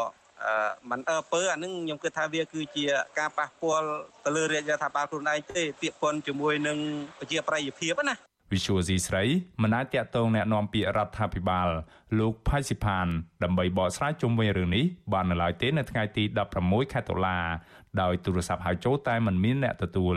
[0.91, 2.85] មិនអើពើអានឹងខ្ញុំគិតថាវាគឺជា
[3.19, 3.89] ការប៉ះពាល់
[4.25, 6.79] ទៅលើរាជរដ្ឋាភិបាលខ្លួនឯងទេពាក្យពន្ធជាមួយនឹង
[7.19, 8.15] ប្រជាប្រិយភាពណា
[8.53, 9.25] វិសុវស៊ីស្រី
[9.63, 11.69] មិនអាចតាក់ទងแนะនាំពាក្យរដ្ឋាភិបាល
[12.19, 13.07] លោកផៃស៊ីផាន
[13.43, 16.25] ដើម្បីបកស្រាយជុំវិញរឿងនេះបាននៅឡើយទេនៅថ្ងៃទី
[16.59, 17.39] 16ខែតុលា
[18.01, 20.17] ដោយទូរស័ព្ទហៅចូលតែមិនមានអ្នកទទួល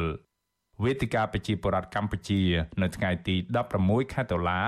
[0.83, 2.41] វេទិកាប្រជាពលរដ្ឋកម្ពុជា
[2.81, 3.35] នៅថ្ងៃទី
[3.75, 4.61] 16ខែតុលា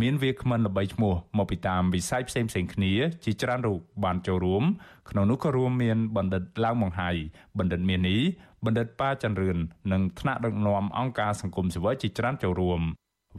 [0.00, 2.92] មានវាគ្មិនល្បីឈ្មោះមកពីតាមវិស័យផ្សេងផ្សេងគ្នា
[3.24, 4.64] ជាច្រើនរូបបានចូលរួម
[5.10, 7.10] ក្នុងនោះក៏រួមមានបណ្ឌិតឡាវម៉ុងហៃ
[7.58, 8.18] បណ្ឌិតមាននី
[8.64, 9.58] បណ្ឌិតប៉ាច័ន្ទរឿន
[9.92, 12.80] និងថ្នាក់ដឹកនាំអង្គការសង្គមស៊ីវិលជាច្រើនចូលរួម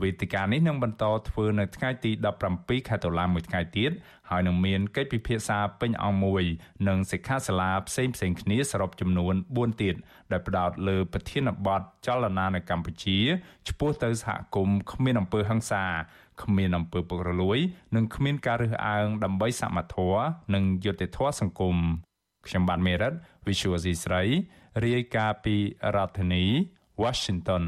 [0.01, 2.12] វេទិកានេះនឹងបន្តធ្វើនៅថ្ងៃទី
[2.49, 3.91] 17ខែតុលាមួយថ្ងៃទៀត
[4.30, 6.43] ហើយនឹងមានកិច្ចពិភាក្សាពេញអង្គមួយ
[6.88, 9.95] និងសិក្ខាសាលាផ្សេងផ្សេងគ្នាសរុបចំនួន4ទៀត
[10.32, 13.20] ដែលផ្ដោតលើប្រធានបទចលនានៅកម្ពុជា
[13.68, 15.86] ឆ្ពោះទៅសហគមន៍គ្មានអំពើហិង្សា
[16.41, 17.59] គ្មានអំពើពុករលួយ
[17.95, 20.23] និងគ្មានការរើសអើងដើម្បីសមត្ថធម៌
[20.53, 21.77] និងយុត្តិធម៌សង្គម
[22.47, 23.13] ខ្ញុំបាទមេរិត
[23.47, 24.23] Visual C ស្រី
[24.86, 25.55] រាយការណ៍ពី
[25.95, 26.43] រដ្ឋធានី
[27.03, 27.63] Washington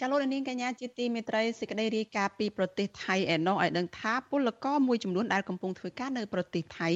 [0.00, 6.90] ចាលោកនាងកញ្ញាជាទីមេត្រីសេចក្តីរាយការណ៍ពីប្រទេសថៃឯណោះឲ្យដឹងថាពលករមួយចំនួនដែលកំពុងធ្វើការនៅប្រទេសថៃ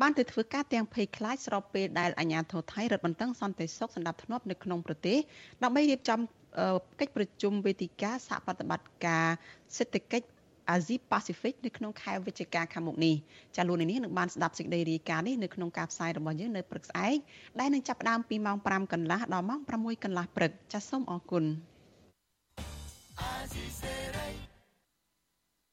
[0.00, 5.18] បានទៅធ្វើការទាំងភ័យខ្លាចស្របពេលដែលអាជ្ញាធរថៃរឹតបន្តឹងសន្តិសុខសម្រាប់ធ្នាប់នៅក្នុងប្រទេស
[5.62, 6.20] ដើម្បីរៀបចំ
[7.00, 9.26] កិច្ចប្រជុំវេទិកាសហប្រតិបត្តិការ
[9.76, 10.26] សេដ្ឋកិច្ច
[10.70, 13.14] អាស៊ីប៉ាស៊ីហ្វិកនៅក្នុងខែវិច្ឆិកាខាងមុខនេះ
[13.56, 17.16] ចាលោកនាងនឹងបានស្ដាប់សេចក្តីរាយការណ៍នេះនៅក្នុងការផ្សាយរបស់យើងនៅព្រឹកស្អែក
[17.60, 21.44] ដែលនឹងចាប់ផ្ដើមពីម៉ោង5កន្លះដល់ម៉ោង6កន្លះព្រឹកចាសសូមអរគុណ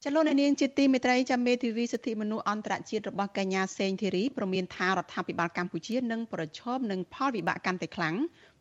[0.08, 8.16] ចលនានាងជាទីមេត្រីចាំមេធាវីសិទ្ធិមនុស្សអន្តរជាតិរបស់កញ្ញាសេងធីរីប្រមានថារដ្ឋាភិបាលកម្ពុជានឹងប្រឈមនឹងផលវិបាកកាន់តែខ្លាំង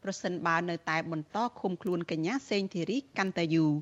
[0.04, 3.72] ប្រសិនបើនៅតែបន្តឃុំខ្លួនកញ្ញាសេងធីរីកាន់តែយូរ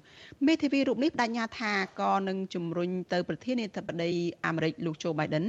[0.46, 4.10] មេធាវីរូបនេះបដិញ្ញាថាក៏នឹងជំរុញទៅប្រធានាធិបតី
[4.46, 5.46] អាមេរិកលោកโจ Biden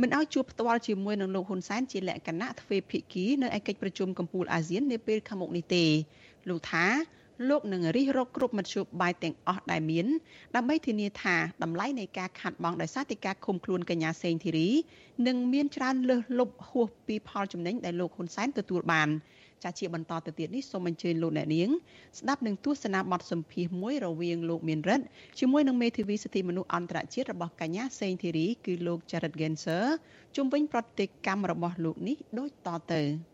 [0.00, 5.84] មិនឲ្យជួបផ្ទាល់ជាមួយនឹងលោកហ៊ុនសែនជាលក្ខណៈទ្វេភាគីនៅឯកិច្ចប្រជុំកំពូលអាស៊ាននាពេលខាងមុខនេះទេ
[6.48, 6.86] លោកថា
[7.48, 10.06] លោកនឹងរិះរកគ្រប់មធ្យោបាយទាំងអស់ដែលមាន
[10.56, 14.68] ដើម្បីធានាថាតម្លៃនៃការខាត់បងដោយសារតែការឃុំខ្លួនកញ្ញាសេងធីរី
[15.26, 19.08] នឹងមានច្រើនលើសលប់ហួសពីផលចំណេញដែលលោកហ៊ុនសែនទទួលបាន
[19.64, 21.68] ចាជាបន្តទៅទៀតនេះសូមអញ្ជើញលោកអ្នកនាង
[22.18, 25.06] ស្ដាប់នឹងទស្សនាបទសម្ភាសន៍មួយរវាងលោកមានរិទ្ធ
[25.38, 29.84] ជាមួយនឹងមេធាវីសិទ្ធិមនុស្សអន្តរជាតិរបស់កញ្ញាសេងធីរីគឺលោក Jared Genser
[30.36, 33.31] ជុំវិញប្រតិកម្មរបស់លោកនេះដូចតទៅ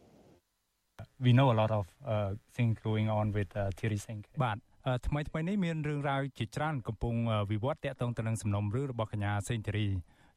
[1.21, 4.59] we know a lot of uh, things going on with uh, Thierry Seng បាទ
[5.07, 7.15] ថ្មីថ្មីនេះមានរឿងរ៉ាវជាច្រើនកំពុង
[7.51, 9.89] វិវត្តតាក់ទងទៅនឹងសំណុំរឿងរបស់កញ្ញាសេងធីរី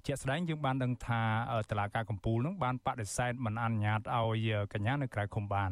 [0.05, 1.21] ជាក់ស្ដែងយើងបានដឹងថា
[1.69, 5.71] តឡាការកម្ពុជានឹងបានបដិសេធមិនអនុញ្ញាតឲ្យកញ្ញានៅក្រៅឃុំបាន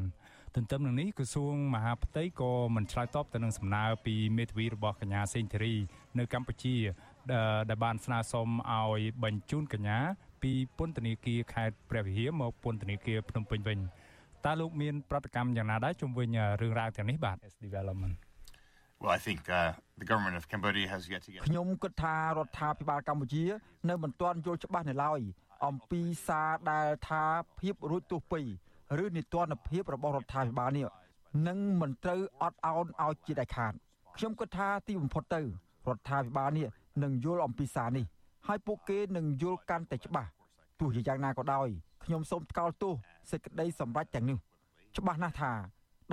[0.55, 5.75] ទន្ទឹមនឹងនេះក្រសួងមហាផ្ទៃក៏មិនឆ្លើយតបទៅនឹងសំណើពីមេធាវីរបស់កញ្ញាសេងធីរី
[6.17, 6.75] នៅកម្ពុជា
[7.69, 9.97] ដែលបានស្នើសុំឲ្យបញ្ជូនកញ្ញា
[10.43, 13.79] ពីពន្ធនាគារខេត្តព្រះវិហារមកពន្ធនាគារភ្នំពេញវិញ
[14.45, 16.29] តើលោកមានប្រតិកម្មយ៉ាងណាដែរជុំវិញ
[16.61, 18.15] រឿងរ៉ាវទាំងនេះបាទ development
[19.01, 19.71] Well I think uh,
[20.01, 23.43] the government of Cambodia has yet to get ខ្ញុំគិតថារដ្ឋាភិបាលកម្ពុជា
[23.89, 25.19] នៅមិនទាន់យល់ច្បាស់នៅឡើយ
[25.65, 27.23] អំពីសារដែលថា
[27.59, 28.41] ភាពរួចទោះពី
[29.03, 30.87] ឬនីតិរដ្ឋភាពរបស់រដ្ឋាភិបាលនេះ
[31.47, 33.73] នឹងមិនត្រូវអត់ឱនឲ្យជាដាច់ខាត
[34.17, 35.41] ខ្ញុំគិតថាទីបំផុតទៅ
[35.87, 36.67] រដ្ឋាភិបាលនេះ
[37.03, 38.05] នឹងយល់អំពីសារនេះ
[38.47, 40.29] ហើយពួកគេនឹងយល់កាន់តែច្បាស់
[40.79, 41.69] ទោះជាយ៉ាងណាក៏ដោយ
[42.09, 42.93] ខ្ញុំសូមថ្កោលទោស
[43.31, 44.37] សេចក្តីសម្រេចទាំងនេះ
[44.97, 45.53] ច្បាស់ណាស់ថា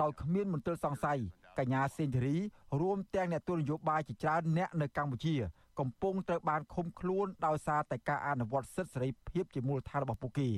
[0.01, 1.19] ដោយគ្មានមន្ទិលសង្ស័យ
[1.59, 2.37] កញ្ញាសេងធារី
[2.81, 5.35] រួមទាំងអ្នកទូនយោបាយជាច្រើនអ្នកនៅកម្ពុជា
[5.79, 10.49] កំពុងត្រូវបានឃុំខ្លួនដោយសារតែការអនុវត្តសិទ្ធិសេរីភាពជាមូលដ្ឋានរបស់ពួកគេ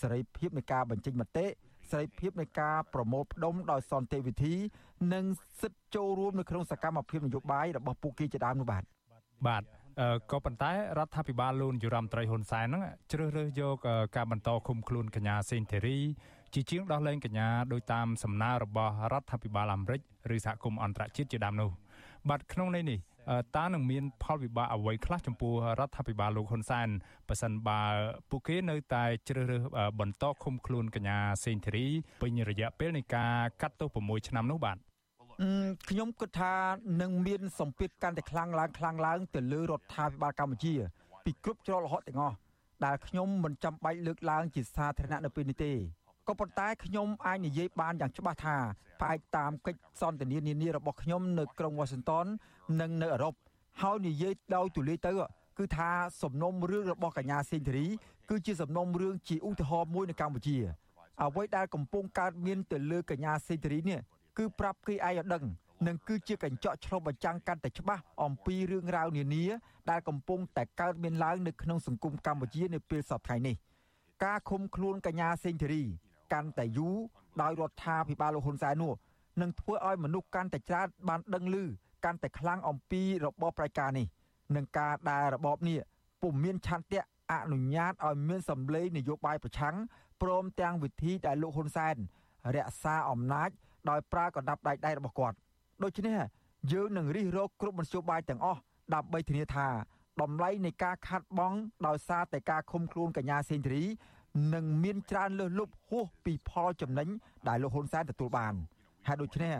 [0.00, 1.46] សេរីភាពនៃការបញ្ចេញមតិ
[1.90, 4.54] សេរីភាពនៃការប្រមូលផ្ដុំដោយសន្តិវិធី
[5.12, 5.24] និង
[5.60, 8.82] សិទ្ធិចូលរួមនៅក្នុងសកម្មភាពនយោបាយរបស់ពួកគេជាដើមនោះបាទ
[9.46, 9.62] បាទ
[10.30, 12.82] ក៏ប៉ុន្តែរដ្ឋាភិបាលលោកនាយរដ្ឋមន្ត្រីហ៊ុនសែនហ្នឹង
[13.12, 13.76] ជ្រើសរើសយក
[14.16, 15.98] ការបន្តឃុំខ្លួនកញ្ញាសេងធីរី
[16.54, 20.00] ជាជាងដោះលែងកញ្ញាដោយតាមសំណើរបស់រដ្ឋាភិបាលអាមេរិក
[20.34, 21.70] ឬសហគមន៍អន្តរជាតិជាដើមនោះ
[22.28, 22.98] បាទក្នុងន័យនេះ
[23.56, 26.88] តើនឹងមានផលវិបាកអ្វីខ្លះចំពោះរដ្ឋាភិបាលលោកហ៊ុនសែន
[27.28, 27.80] ប៉ះសិនបើ
[28.30, 29.62] ពួកគេនៅតែជ្រើសរើស
[30.00, 31.86] បន្តឃុំខ្លួនកញ្ញាសេងធីរី
[32.22, 34.78] ពេញរយៈពេលនៃការកាត់ទោស6ឆ្នាំនោះបាទ
[35.88, 36.54] ខ្ញុំគិតថា
[37.00, 40.74] នឹងមានសម្ពាធកាន់តែខ្លាំងឡើងខ្លាំងឡើងទៅលើរដ្ឋាភិបាលកម្ពុជា
[41.24, 42.36] ពីគ្រប់ច្រករហូតទាំងអស់
[42.84, 45.72] ដែលខ្ញុំមិនចាំបាច់លើកឡើងជាសាធារណៈនៅពេលនេះទេ
[46.28, 48.56] ក៏ប៉ុន្តែខ្ញុំអាចនិយាយបានយ៉ាងច្បាស់ថា
[49.00, 52.26] ផ្អែកតាមកិច្ចសន្ទនានានារបស់ខ្ញុំនៅក្រុង Washington
[52.80, 53.34] និងនៅអឺរ៉ុប
[53.82, 55.12] ហើយនិយាយដោយទូលាយទៅ
[55.58, 55.90] គឺថា
[56.22, 57.86] សំណុំរឿងរបស់កញ្ញាសេងធារី
[58.30, 60.58] គឺជាសំណុំរឿងជាឧទាហរណ៍មួយនៅកម្ពុជា
[61.22, 64.00] អ្វីដែលកំពុងកើតមានទៅលើកញ្ញាសេងធារីនេះ
[64.38, 65.44] គឺប្រាប់គេឯងឲ្យដឹង
[65.86, 69.44] និងគឺជាកញ្ចក់ឆ្លុះបញ្ចាំងកាន់តែច្បាស់អំពីរឿងរ៉ាវនានា
[69.90, 73.56] ដែលកំពុងតែកើតមានឡើងនៅក្នុងសង្គមកម្ពុជានាពេលសប្តាហ៍នេះ
[74.24, 75.82] ការឃុំខ្លួនកញ្ញាសេងធារី
[76.32, 76.96] កាន់តែយូរ
[77.42, 78.92] ដោយរដ្ឋាភិបាលលោកហ៊ុនសែននោះ
[79.40, 81.56] នឹងធ្វើឲ្យមនុស្សកាន់តែច្រើនបានដឹងឮ
[82.04, 84.06] កាន់តែខ្លាំងអំពីរបបប្រជាការនេះ
[84.56, 85.78] នឹងការដែលរបបនេះ
[86.22, 89.76] ពុំមានឆន្ទៈអនុញ្ញាតឲ្យមានសម្លេងនយោបាយប្រឆាំង
[90.22, 91.96] ព្រមទាំងវិធីដែលលោកហ៊ុនសែន
[92.54, 93.50] រក្សាអំណាច
[93.90, 95.36] ដោយប្រើកណ្ដាប់ដៃដៃរបស់គាត់
[95.82, 96.18] ដូច្នេះ
[96.72, 98.60] យើងនឹងរិះរកគ្រប់មធ្យោបាយទាំងអស់
[98.94, 99.68] ដើម្បីធានាថា
[100.22, 101.52] តម្លៃនៃការខាត់បង
[101.86, 103.82] ដោយសារតែការឃុំខ្លួនកញ្ញាសេនធរី
[104.54, 107.08] នឹងមានច្រើនលើសលប់ហួសពីផលចំណេញ
[107.48, 108.54] ដែលលោកហ៊ុនសែនទទួលបាន
[109.06, 109.54] ហើយដូច្នេះ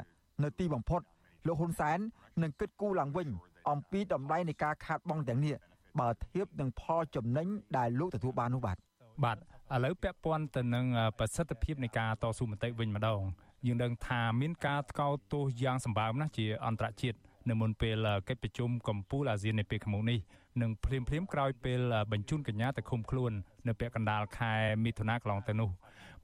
[0.44, 1.02] នៅទីបំផុត
[1.46, 1.98] លោកហ៊ុនសែន
[2.42, 3.28] នឹងគិតគូរឡើងវិញ
[3.70, 5.54] អំពីតម្លៃនៃការខាតបង់ទាំងនេះ
[6.00, 7.48] បើធៀបនឹងផលចំណេញ
[7.78, 8.76] ដែលលោកទទួលបាននោះបាទ
[9.24, 9.40] បាទឥ
[9.84, 10.84] ឡូវពាក់ព័ន្ធទៅនឹង
[11.18, 13.20] ប្រសិទ្ធភាពនៃការតស៊ូមតិវិញម្ដង
[13.66, 17.18] យើងដឹងថាមានការថ្កោលទោសយ៉ាងសម្បើមណាស់ជាអន្តរជាតិ
[17.50, 20.18] នៅមុនពេលកិច្ចប្រជុំកម្ពុជាអាស៊ាននៅពេលខាងមុខនេះ
[20.62, 21.80] នឹងភ្លាមភ្លាមក្រោយពេល
[22.12, 23.32] បញ្ជូនកញ្ញាទៅឃុំខ្លួន
[23.68, 24.52] នៅពាក់កណ្ដាលខែ
[24.84, 25.70] មិថុនាកន្លងទៅនោះ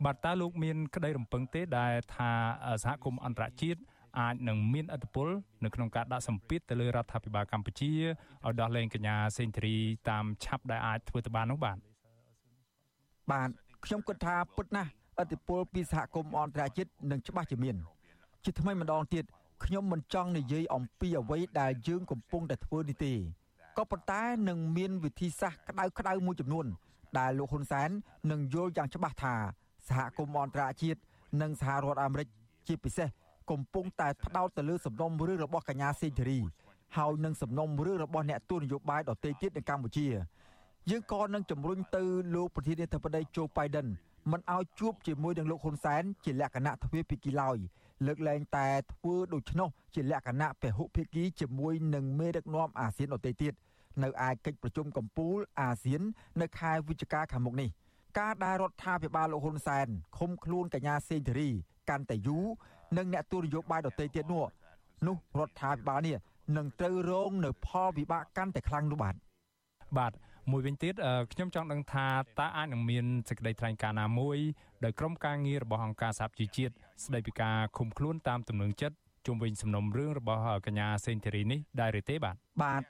[0.04, 2.30] បាទតើលោកមានក្តីរំពឹងទេដែលថា
[2.84, 3.80] សហគមន៍អន្តរជាតិ
[4.18, 5.28] អាចនឹងមានឥទ្ធិពល
[5.64, 7.92] នៅក្នុងការដាក់សម្ពាធទៅលើរដ្ឋាភិបាលកម្ពុជា
[8.44, 9.76] ឲ្យដោះលែងកញ្ញាសេងធារី
[10.10, 11.78] តាមឆាប់ដែលអាចធ្វើទៅបាននោះបាទ
[13.30, 13.50] បាទ
[13.84, 14.90] ខ្ញុំគិតថាពុតណាស់
[15.20, 17.76] ឥទ្ធិពលពីសហគមន៍អន្តរជាតិនឹងច្បាស់ជាមាន
[18.44, 19.24] ជាថ្មីម្ដងទៀត
[19.64, 23.12] ខ្ញុំមិនចង់និយាយអំពីអ្វីដែលយើងកំពុងតែធ្វើនេះទេ
[23.78, 26.66] ក៏ប៉ុន្តែនឹងមានវិធីសាស្ត្រក្តៅក្តៅមួយចំនួន
[27.18, 27.90] ដែលលោកហ៊ុនសែន
[28.30, 29.34] នឹងយល់យ៉ាងច្បាស់ថា
[29.88, 31.00] សហគមន៍អន្តរជាតិ
[31.40, 32.28] និងសហរដ្ឋអាមេរិក
[32.68, 33.08] ជាពិសេស
[33.50, 36.38] កំពុងតែផ្ដោតទៅលើសំណុំរឿងរបស់កញ្ញាសេងធារី
[36.96, 40.06] ហើយនឹងសំណុំរឿងរបស់អ្នកទូតនយោបាយដទៃទៀតនៅកម្ពុជា
[40.90, 42.02] យើងក៏នឹងជំរុញទៅ
[42.34, 43.88] លោកប្រធានាធិបតីโจ Biden
[44.30, 47.58] មិនឲ្យជួបជាមួយនឹងលោកហ៊ុនសែនជាលក្ខណៈទ្វេភាគីឡើយ
[48.06, 53.54] លើកលែងតែធ្វើដូច្នោះជាលក្ខណៈពហុភាគីជាមួយនឹងមេដឹកនាំអាស៊ានដទៃទៀត
[54.02, 56.02] នៅឯកិច្ចប្រជុំកំពូលអាស៊ាន
[56.40, 57.68] នៅខែវិច្ឆិកាខាងមុខនេះ
[58.18, 59.86] ការដែលរដ្ឋាភិបាលលោកហ៊ុនសែន
[60.18, 61.50] ឃុំខ្លួនកញ្ញាសេងធារី
[61.90, 62.46] កាន់តែយូរ
[62.96, 64.44] និងអ្នកទូនយោបាយដទៃទៀតនោះ
[65.06, 66.16] នោះរដ្ឋាភិបាលនេះ
[66.56, 69.14] នឹងត្រូវរងនៅផលវិបាកកាន់តែខ្លាំងនោះបាទ
[69.98, 70.12] បាទ
[70.52, 70.94] មួយវិញទៀត
[71.32, 74.38] ខ្ញុំចង់ដឹងថាតើអាចនឹងមានសេចក្តីថ្លែងការណ៍ណាមួយ
[74.84, 76.74] ដោយក្រុមការងាររបស់អង្គការសហជីវជាតិ
[77.04, 78.96] ស្តីពីការឃុំខ្លួនតាមទំនឹងចិត្ត
[79.26, 82.82] ជុំវិញសំណុំរឿងរបស់កញ្ញាសេងធីរីនេះដែរឬទេបាទបាទ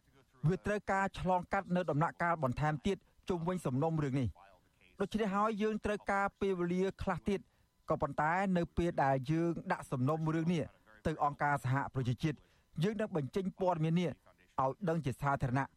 [0.48, 2.96] វាត្រូវការឆ្លងកាត់នៅដំណាក់កាលបន្ថែមទៀត
[3.28, 4.28] ជុំវិញសំណុំរឿងនេះ
[5.00, 7.40] ដូច្នេះហើយយើងត្រូវការពេលវេលាខ្លះទៀត
[7.90, 10.64] ក៏ប៉ុន្តែនៅពេលដែលយើងដាក់សំណុំរឿងនេះ
[11.06, 12.36] ទៅអង្គការសហប្រជាជាតិ
[12.82, 15.68] យើងនឹងបញ្ចេញព័ត៌មាននេះឲ្យដឹងជាសាធារណៈ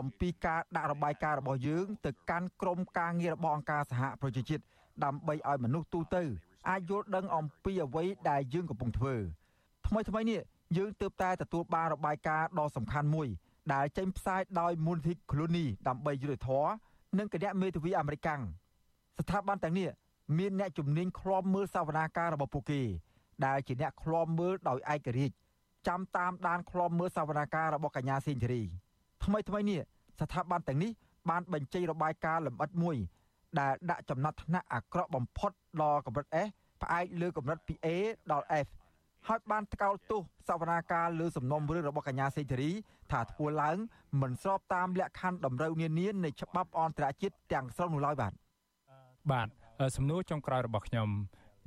[0.00, 4.62] អំពីការដាក់របាយការណ៍របស់យើង ទៅកាន់ក្រុមការងាររបស់អង្គការសហប្រជាជាតិ
[5.04, 6.22] ដើម្បីឲ្យមនុស្សទូទៅ
[6.70, 9.14] អាចយល់ដឹងអំពីអ្វីដែលយើងកំពុងធ្វើ
[9.86, 10.40] ថ្មីថ្មីនេះ
[10.76, 13.28] យើងទើបតែទទួលបានរបាយការណ៍ដ៏សំខាន់មួយ
[13.74, 16.72] ដែលចេញផ្សាយដោយមូលនិធិ Clooney ដើម្បីយុត្តិធម៌
[17.18, 18.28] និងគណៈមេធាវីអាមេរិក
[19.22, 19.88] ស្ថាប័នទាំងនេះ
[20.38, 22.82] មានអ្នកជំនាញឃ្លាំមើលសវនាការរបស់ពួកគេ
[23.46, 25.34] ដែលជាអ្នកឃ្លាំមើលដោយឯករាជ្យ
[25.88, 28.62] ចាំតាមដានឃ្លាំមើលសវនាការរបស់កញ្ញាសេងធីរី
[29.24, 29.80] ថ្មីថ្មីនេះ
[30.20, 30.90] ស្ថាប័នទាំងនេះ
[31.30, 32.96] បានបញ្ចេញរបាយការណ៍លម្អិតមួយ
[33.60, 35.52] ដែលដាក់ចំណាត់ថ្នាក់អាក្រក់បំផុត
[35.82, 36.48] ដល់កម្រិត S
[36.82, 37.86] ផ្អែកលើកម្រិតពី A
[38.32, 38.66] ដល់ F
[39.28, 42.70] ហើយបានថ្កោលទោសសវនាការលើសំណុំរឿងរបស់កញ្ញាសេងធារី
[43.10, 43.76] ថាធ្វើឡើង
[44.20, 48.32] មិនស្របតាមលក្ខខណ្ឌតម្រូវនានានៃច្បាប់អន្តរជាតិទាំងស្រុងនោះឡើយបាទ
[49.32, 49.48] បាទ
[49.96, 51.08] សំណួរចុងក្រោយរបស់ខ្ញុំ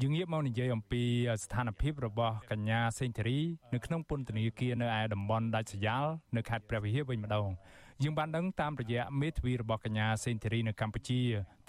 [0.02, 1.04] យើងងាកមកនិយាយអំពី
[1.43, 3.39] ស្ថានភាពរបស់កញ្ញាសេងធារី
[3.74, 7.48] នៅក្នុងពន្ធនាគារនៅឯតំបន់ដាច់ស្រយាលនៅខេត្តព្រះវិហារវិញម្ដង
[8.04, 11.22] យើងបានដឹងតាមរយៈមេធាវីរបស់កញ្ញាសេងធីរីនៅកម្ពុជា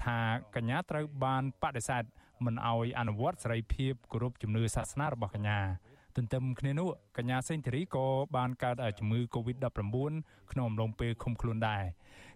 [0.04, 0.18] ថា
[0.56, 2.04] កញ្ញាត្រូវបានបដិសេធ
[2.44, 5.60] មិនអោយអនុវត្តសេរីភាពគោរពជំនឿសាសនារបស់កញ្ញា
[6.16, 8.06] ទន្ទឹមគ្នានោះកញ្ញាសេងធីរីក៏
[8.36, 9.72] បានកើតជំងឺ Covid-19
[10.52, 11.82] ក្នុងអំឡុងពេលឃុំខ្លួនដែរ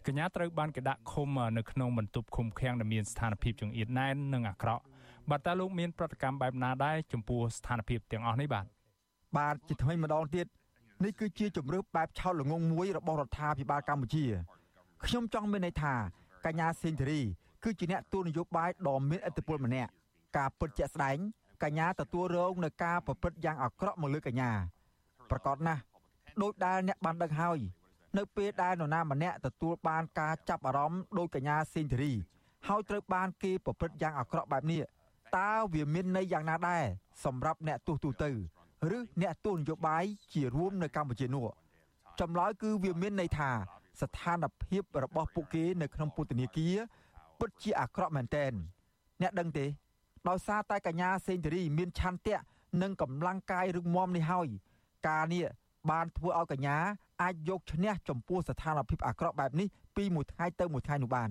[0.07, 4.85] កញ្ញាត្រូវបានគេដាក់ឃុំនៅក្នុងបន្ទប់ឃុំឃាំងដែលមានស្ថានភាពចង្អៀតណែននិងអាក្រក់
[5.31, 8.67] បាទតើលោកមានប្រតិកម្មបែបណាដែរចំពោះស្ថានភាពទាំងអស់នេះបាទ
[9.37, 10.47] បាទជាថ្មីម្ដងទៀត
[11.05, 14.25] នេះគឺជាជំរឿបែបឆោតល្ងងមួយរបស់រដ្ឋាភិបាលកម្ពុជា
[15.05, 15.95] ខ្ញុំចង់មានន័យថា
[16.47, 17.21] កញ្ញាសេងធារី
[17.65, 19.91] គឺជាអ្នកទូនយោបាយដ៏មានឥទ្ធិពលម្នាក់
[20.37, 21.19] ការពិតជាក់ស្ដែង
[21.63, 24.51] កញ្ញាទទួលរងនឹងការប្រព្រឹត្តយ៉ាងអាក្រក់មកលើកញ្ញា
[25.31, 25.83] ប្រកបណាស់
[26.43, 27.59] ដោយដែលអ្នកបានដឹងហើយ
[28.19, 32.13] នៅពេលដែលនរណាម្នាក់ទទួលបានការចាប់អារម្មណ៍ដោយកញ្ញាសេងធារី
[32.69, 34.83] ហើយត្រូវបានគេប្រព្រឹត្តយ៉ាងអាក្រក់បែបនេះ
[35.37, 36.85] តើវាមានន័យយ៉ាងណាដែរ
[37.25, 38.31] សម្រាប់អ្នកទោសទូទៅ
[38.97, 41.47] ឬអ្នកទស្សនយោបាយជារួមនៅកម្ពុជានោះ
[42.21, 43.51] ចម្លើយគឺវាមានន័យថា
[44.01, 46.77] ស្ថានភាពរបស់ពួកគេនៅក្នុងពន្ធនាគារ
[47.39, 48.53] ពិតជាអាក្រក់មែនទែន
[49.23, 49.67] អ្នកដឹងទេ
[50.29, 52.37] ដោយសារតែកញ្ញាសេងធារីមានឆន្ទៈ
[52.83, 54.49] និងកម្លាំងកាយរឹងមាំនេះហើយ
[55.09, 55.45] ការនេះ
[55.91, 56.77] បានធ្វើឲ្យកញ្ញា
[57.23, 61.31] អាចយកឈ្នះចំពោះស្ថានភាពអាក្រក់បែបនេះពីមួយថ្ងៃទៅមួយថ្ងៃនោះបាន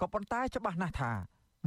[0.00, 1.12] ក៏ប៉ុន្តែច្បាស់ណាស់ថា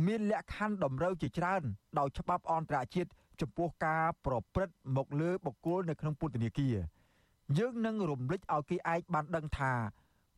[0.07, 1.61] មានលក្ខខណ្ឌតម្រូវជាច្រើន
[1.99, 3.09] ដោយច្បាប់អន្តរជាតិ
[3.41, 6.75] ចំពោះការប្រព្រឹត្តមកលើបុគ្គលនៅក្នុងពន្ធនាគារ
[7.57, 9.73] យើងនឹងរំលឹកឲ្យគេឯងបានដឹងថា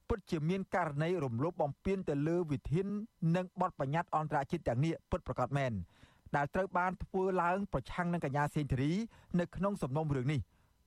[0.09, 2.88] ពិតជាមានករណីរំលោភបំពានទៅលើវិធាន
[3.36, 5.72] និងបទបញ្ញត្តិអន្តរជាតិទាំងនេះពិតប្រាកដមែន
[6.36, 8.91] ដែលត្រូវបានធ្វើឡើងប្រឆាំងនឹងកញ្ញាសេនធរី
[9.39, 10.41] នៅក្នុងសំណុំរឿងនេះ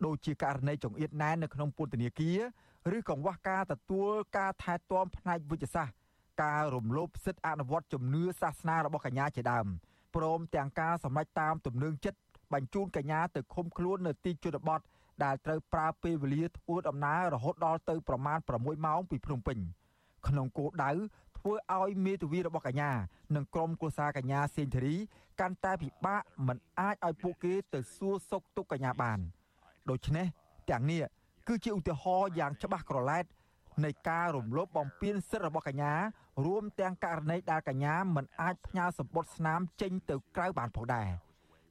[0.07, 2.41] ដូចជាករណីចង្អៀតណែននៅក្នុងពន្ធនាគារ
[2.97, 5.95] ឬកង្វះការទទួលការថែទាំផ្នែកវិទ្យាសាស្ត្រ
[6.43, 9.67] ការរំលោភសិទ្ធិអនុវត្តជំនឿសាសនារបស់កញ្ញាជាដើម
[10.15, 12.19] ព្រមទាំងការសម្រេចតាមទំនឹងចិត្ត
[12.53, 14.81] បញ្ជូនកញ្ញាទៅឃុំខ្លួននៅទីជនបទ
[15.25, 19.59] ដែលត្រូវប្រើពេលវេលាធ្វើដំណើររហូតដល់ទៅប្រមាណ6ម៉ោងពីភ្នំពេញ
[20.29, 20.91] ក្នុងគោលដៅ
[21.39, 22.91] ធ្វើឲ្យមេធាវីរបស់កញ្ញា
[23.35, 24.97] និងក្រុមគូសាកញ្ញាសេងធារី
[25.41, 29.19] កាន់តែពិបាកមិនអាចឲ្យពួកគេទៅសួរសុខទុក្ខកញ្ញាបាន
[29.91, 30.27] ដូច្នេះ
[30.71, 31.03] ទាំងនេះ
[31.49, 33.25] គឺជាឧទាហរណ៍យ៉ាងច្បាស់ក្រឡែត
[33.85, 35.93] នៃការរំលោភបំពានសិទ្ធិរបស់កញ្ញា
[36.45, 41.09] រួមទាំងករណីដែលកញ្ញាមិនអាចផ្ញើសម្បត្តិស្នាមចេញទៅក្រៅបានផងដែរ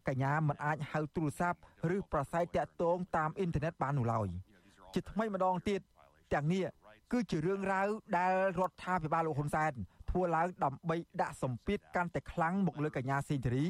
[0.08, 1.60] កញ្ញាមិនអាចហៅទូរស័ព្ទ
[1.96, 4.28] ឬប្រស័យតាក់ទងតាមអ៊ីនធឺណិតបាននោះឡើយ
[4.94, 5.82] ជាថ្មីម្ដងទៀត
[6.34, 6.66] ទាំងនេះ
[7.12, 7.88] គឺជារឿងរ៉ាវ
[8.18, 9.74] ដែលរដ្ឋាភិបាលលោកហ៊ុនសែន
[10.10, 13.66] ធ្វើឡើងដើម្បីដាក់សម្ពាធកាន់តែខ្លាំងមកលើកញ្ញាសេងធារី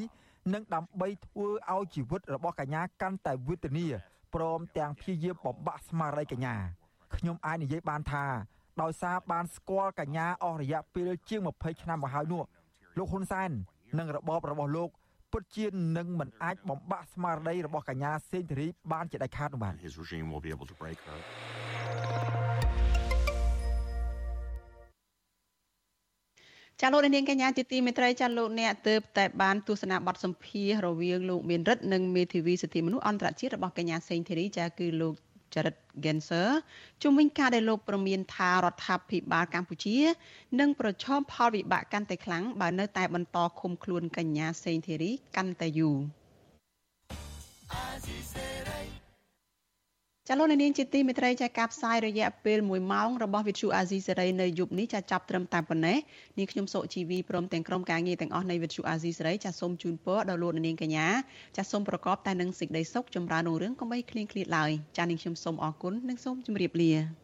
[0.54, 3.88] និងដើម្បីធ្វើឲ្យជីវិតរបស់កញ្ញាកាន់តែវេទនា
[4.36, 6.56] ព្រមទាំងព្យាយាមបំបាក់ស្មារតីកញ្ញា
[7.24, 8.26] ខ្ញុំអាចនិយាយបានថា
[8.82, 12.44] ដោយសារបានស្គាល់កញ្ញាអស់រយៈពេលជាង20ឆ្នាំមកហើយនោះ
[12.98, 13.50] លោកហ៊ុនសែន
[14.00, 14.90] និងរបបរបស់លោក
[15.32, 15.66] ពិតជា
[15.98, 19.74] នឹងមិនអាចបំបាក់ស្មារតីរបស់កញ្ញាសេងធារីបានជាដាច់ខាតនោះបាទ
[26.82, 35.16] ចាលោកនាងកញ្ញាជាទីមេត្រីចាលោកអ្នកទៅតែបានទស្សនាបទសម្ភាសរវាងលោកមានរិទ្ធនិងមេធាវីសិទ្ធិមនុស្សអន្តរជាតិរបស់កញ្ញាសេងធីរីចាគឺលោក
[35.56, 36.50] ចរិត Genser
[37.04, 39.98] ជំវិញការដែលលោកប្រមានថារដ្ឋាភិបាលកម្ពុជា
[40.60, 45.98] នឹងប្រឈមផលវិបាកកាន់តែខ្លាំងបើនៅតែបន្តឃុំខ្លួនកញ្ញាសេងធីរីកាន់តែយូរ
[50.28, 55.98] ចាលោកនាងជាទីមេត្រីចាការផ្សាយរយៈពេល1ម៉ោងរបស់វិទ្យុអាស៊ីសេរីនៅយប់នេះចាចាប់ត្រឹមតែប៉ុណ្ណេះ
[56.38, 61.08] នាងខ្ញុំសុជីវីព្រមទាំងក្រុមការងារទាំងអស់នៃវិទ្យុអាស៊ីសេរីចាសូមជូនពរដល់លោកនាងកញ្ញា
[61.58, 67.23] ចាសូមប្រកបតែនឹងសេចក្តីសុខចម្រើនរុងរឿងកុំបីឃ្លៀងឃ្លាតឡើយចានាងខ្ញុំសូមអរគុណនិងសូមជម្រាបលា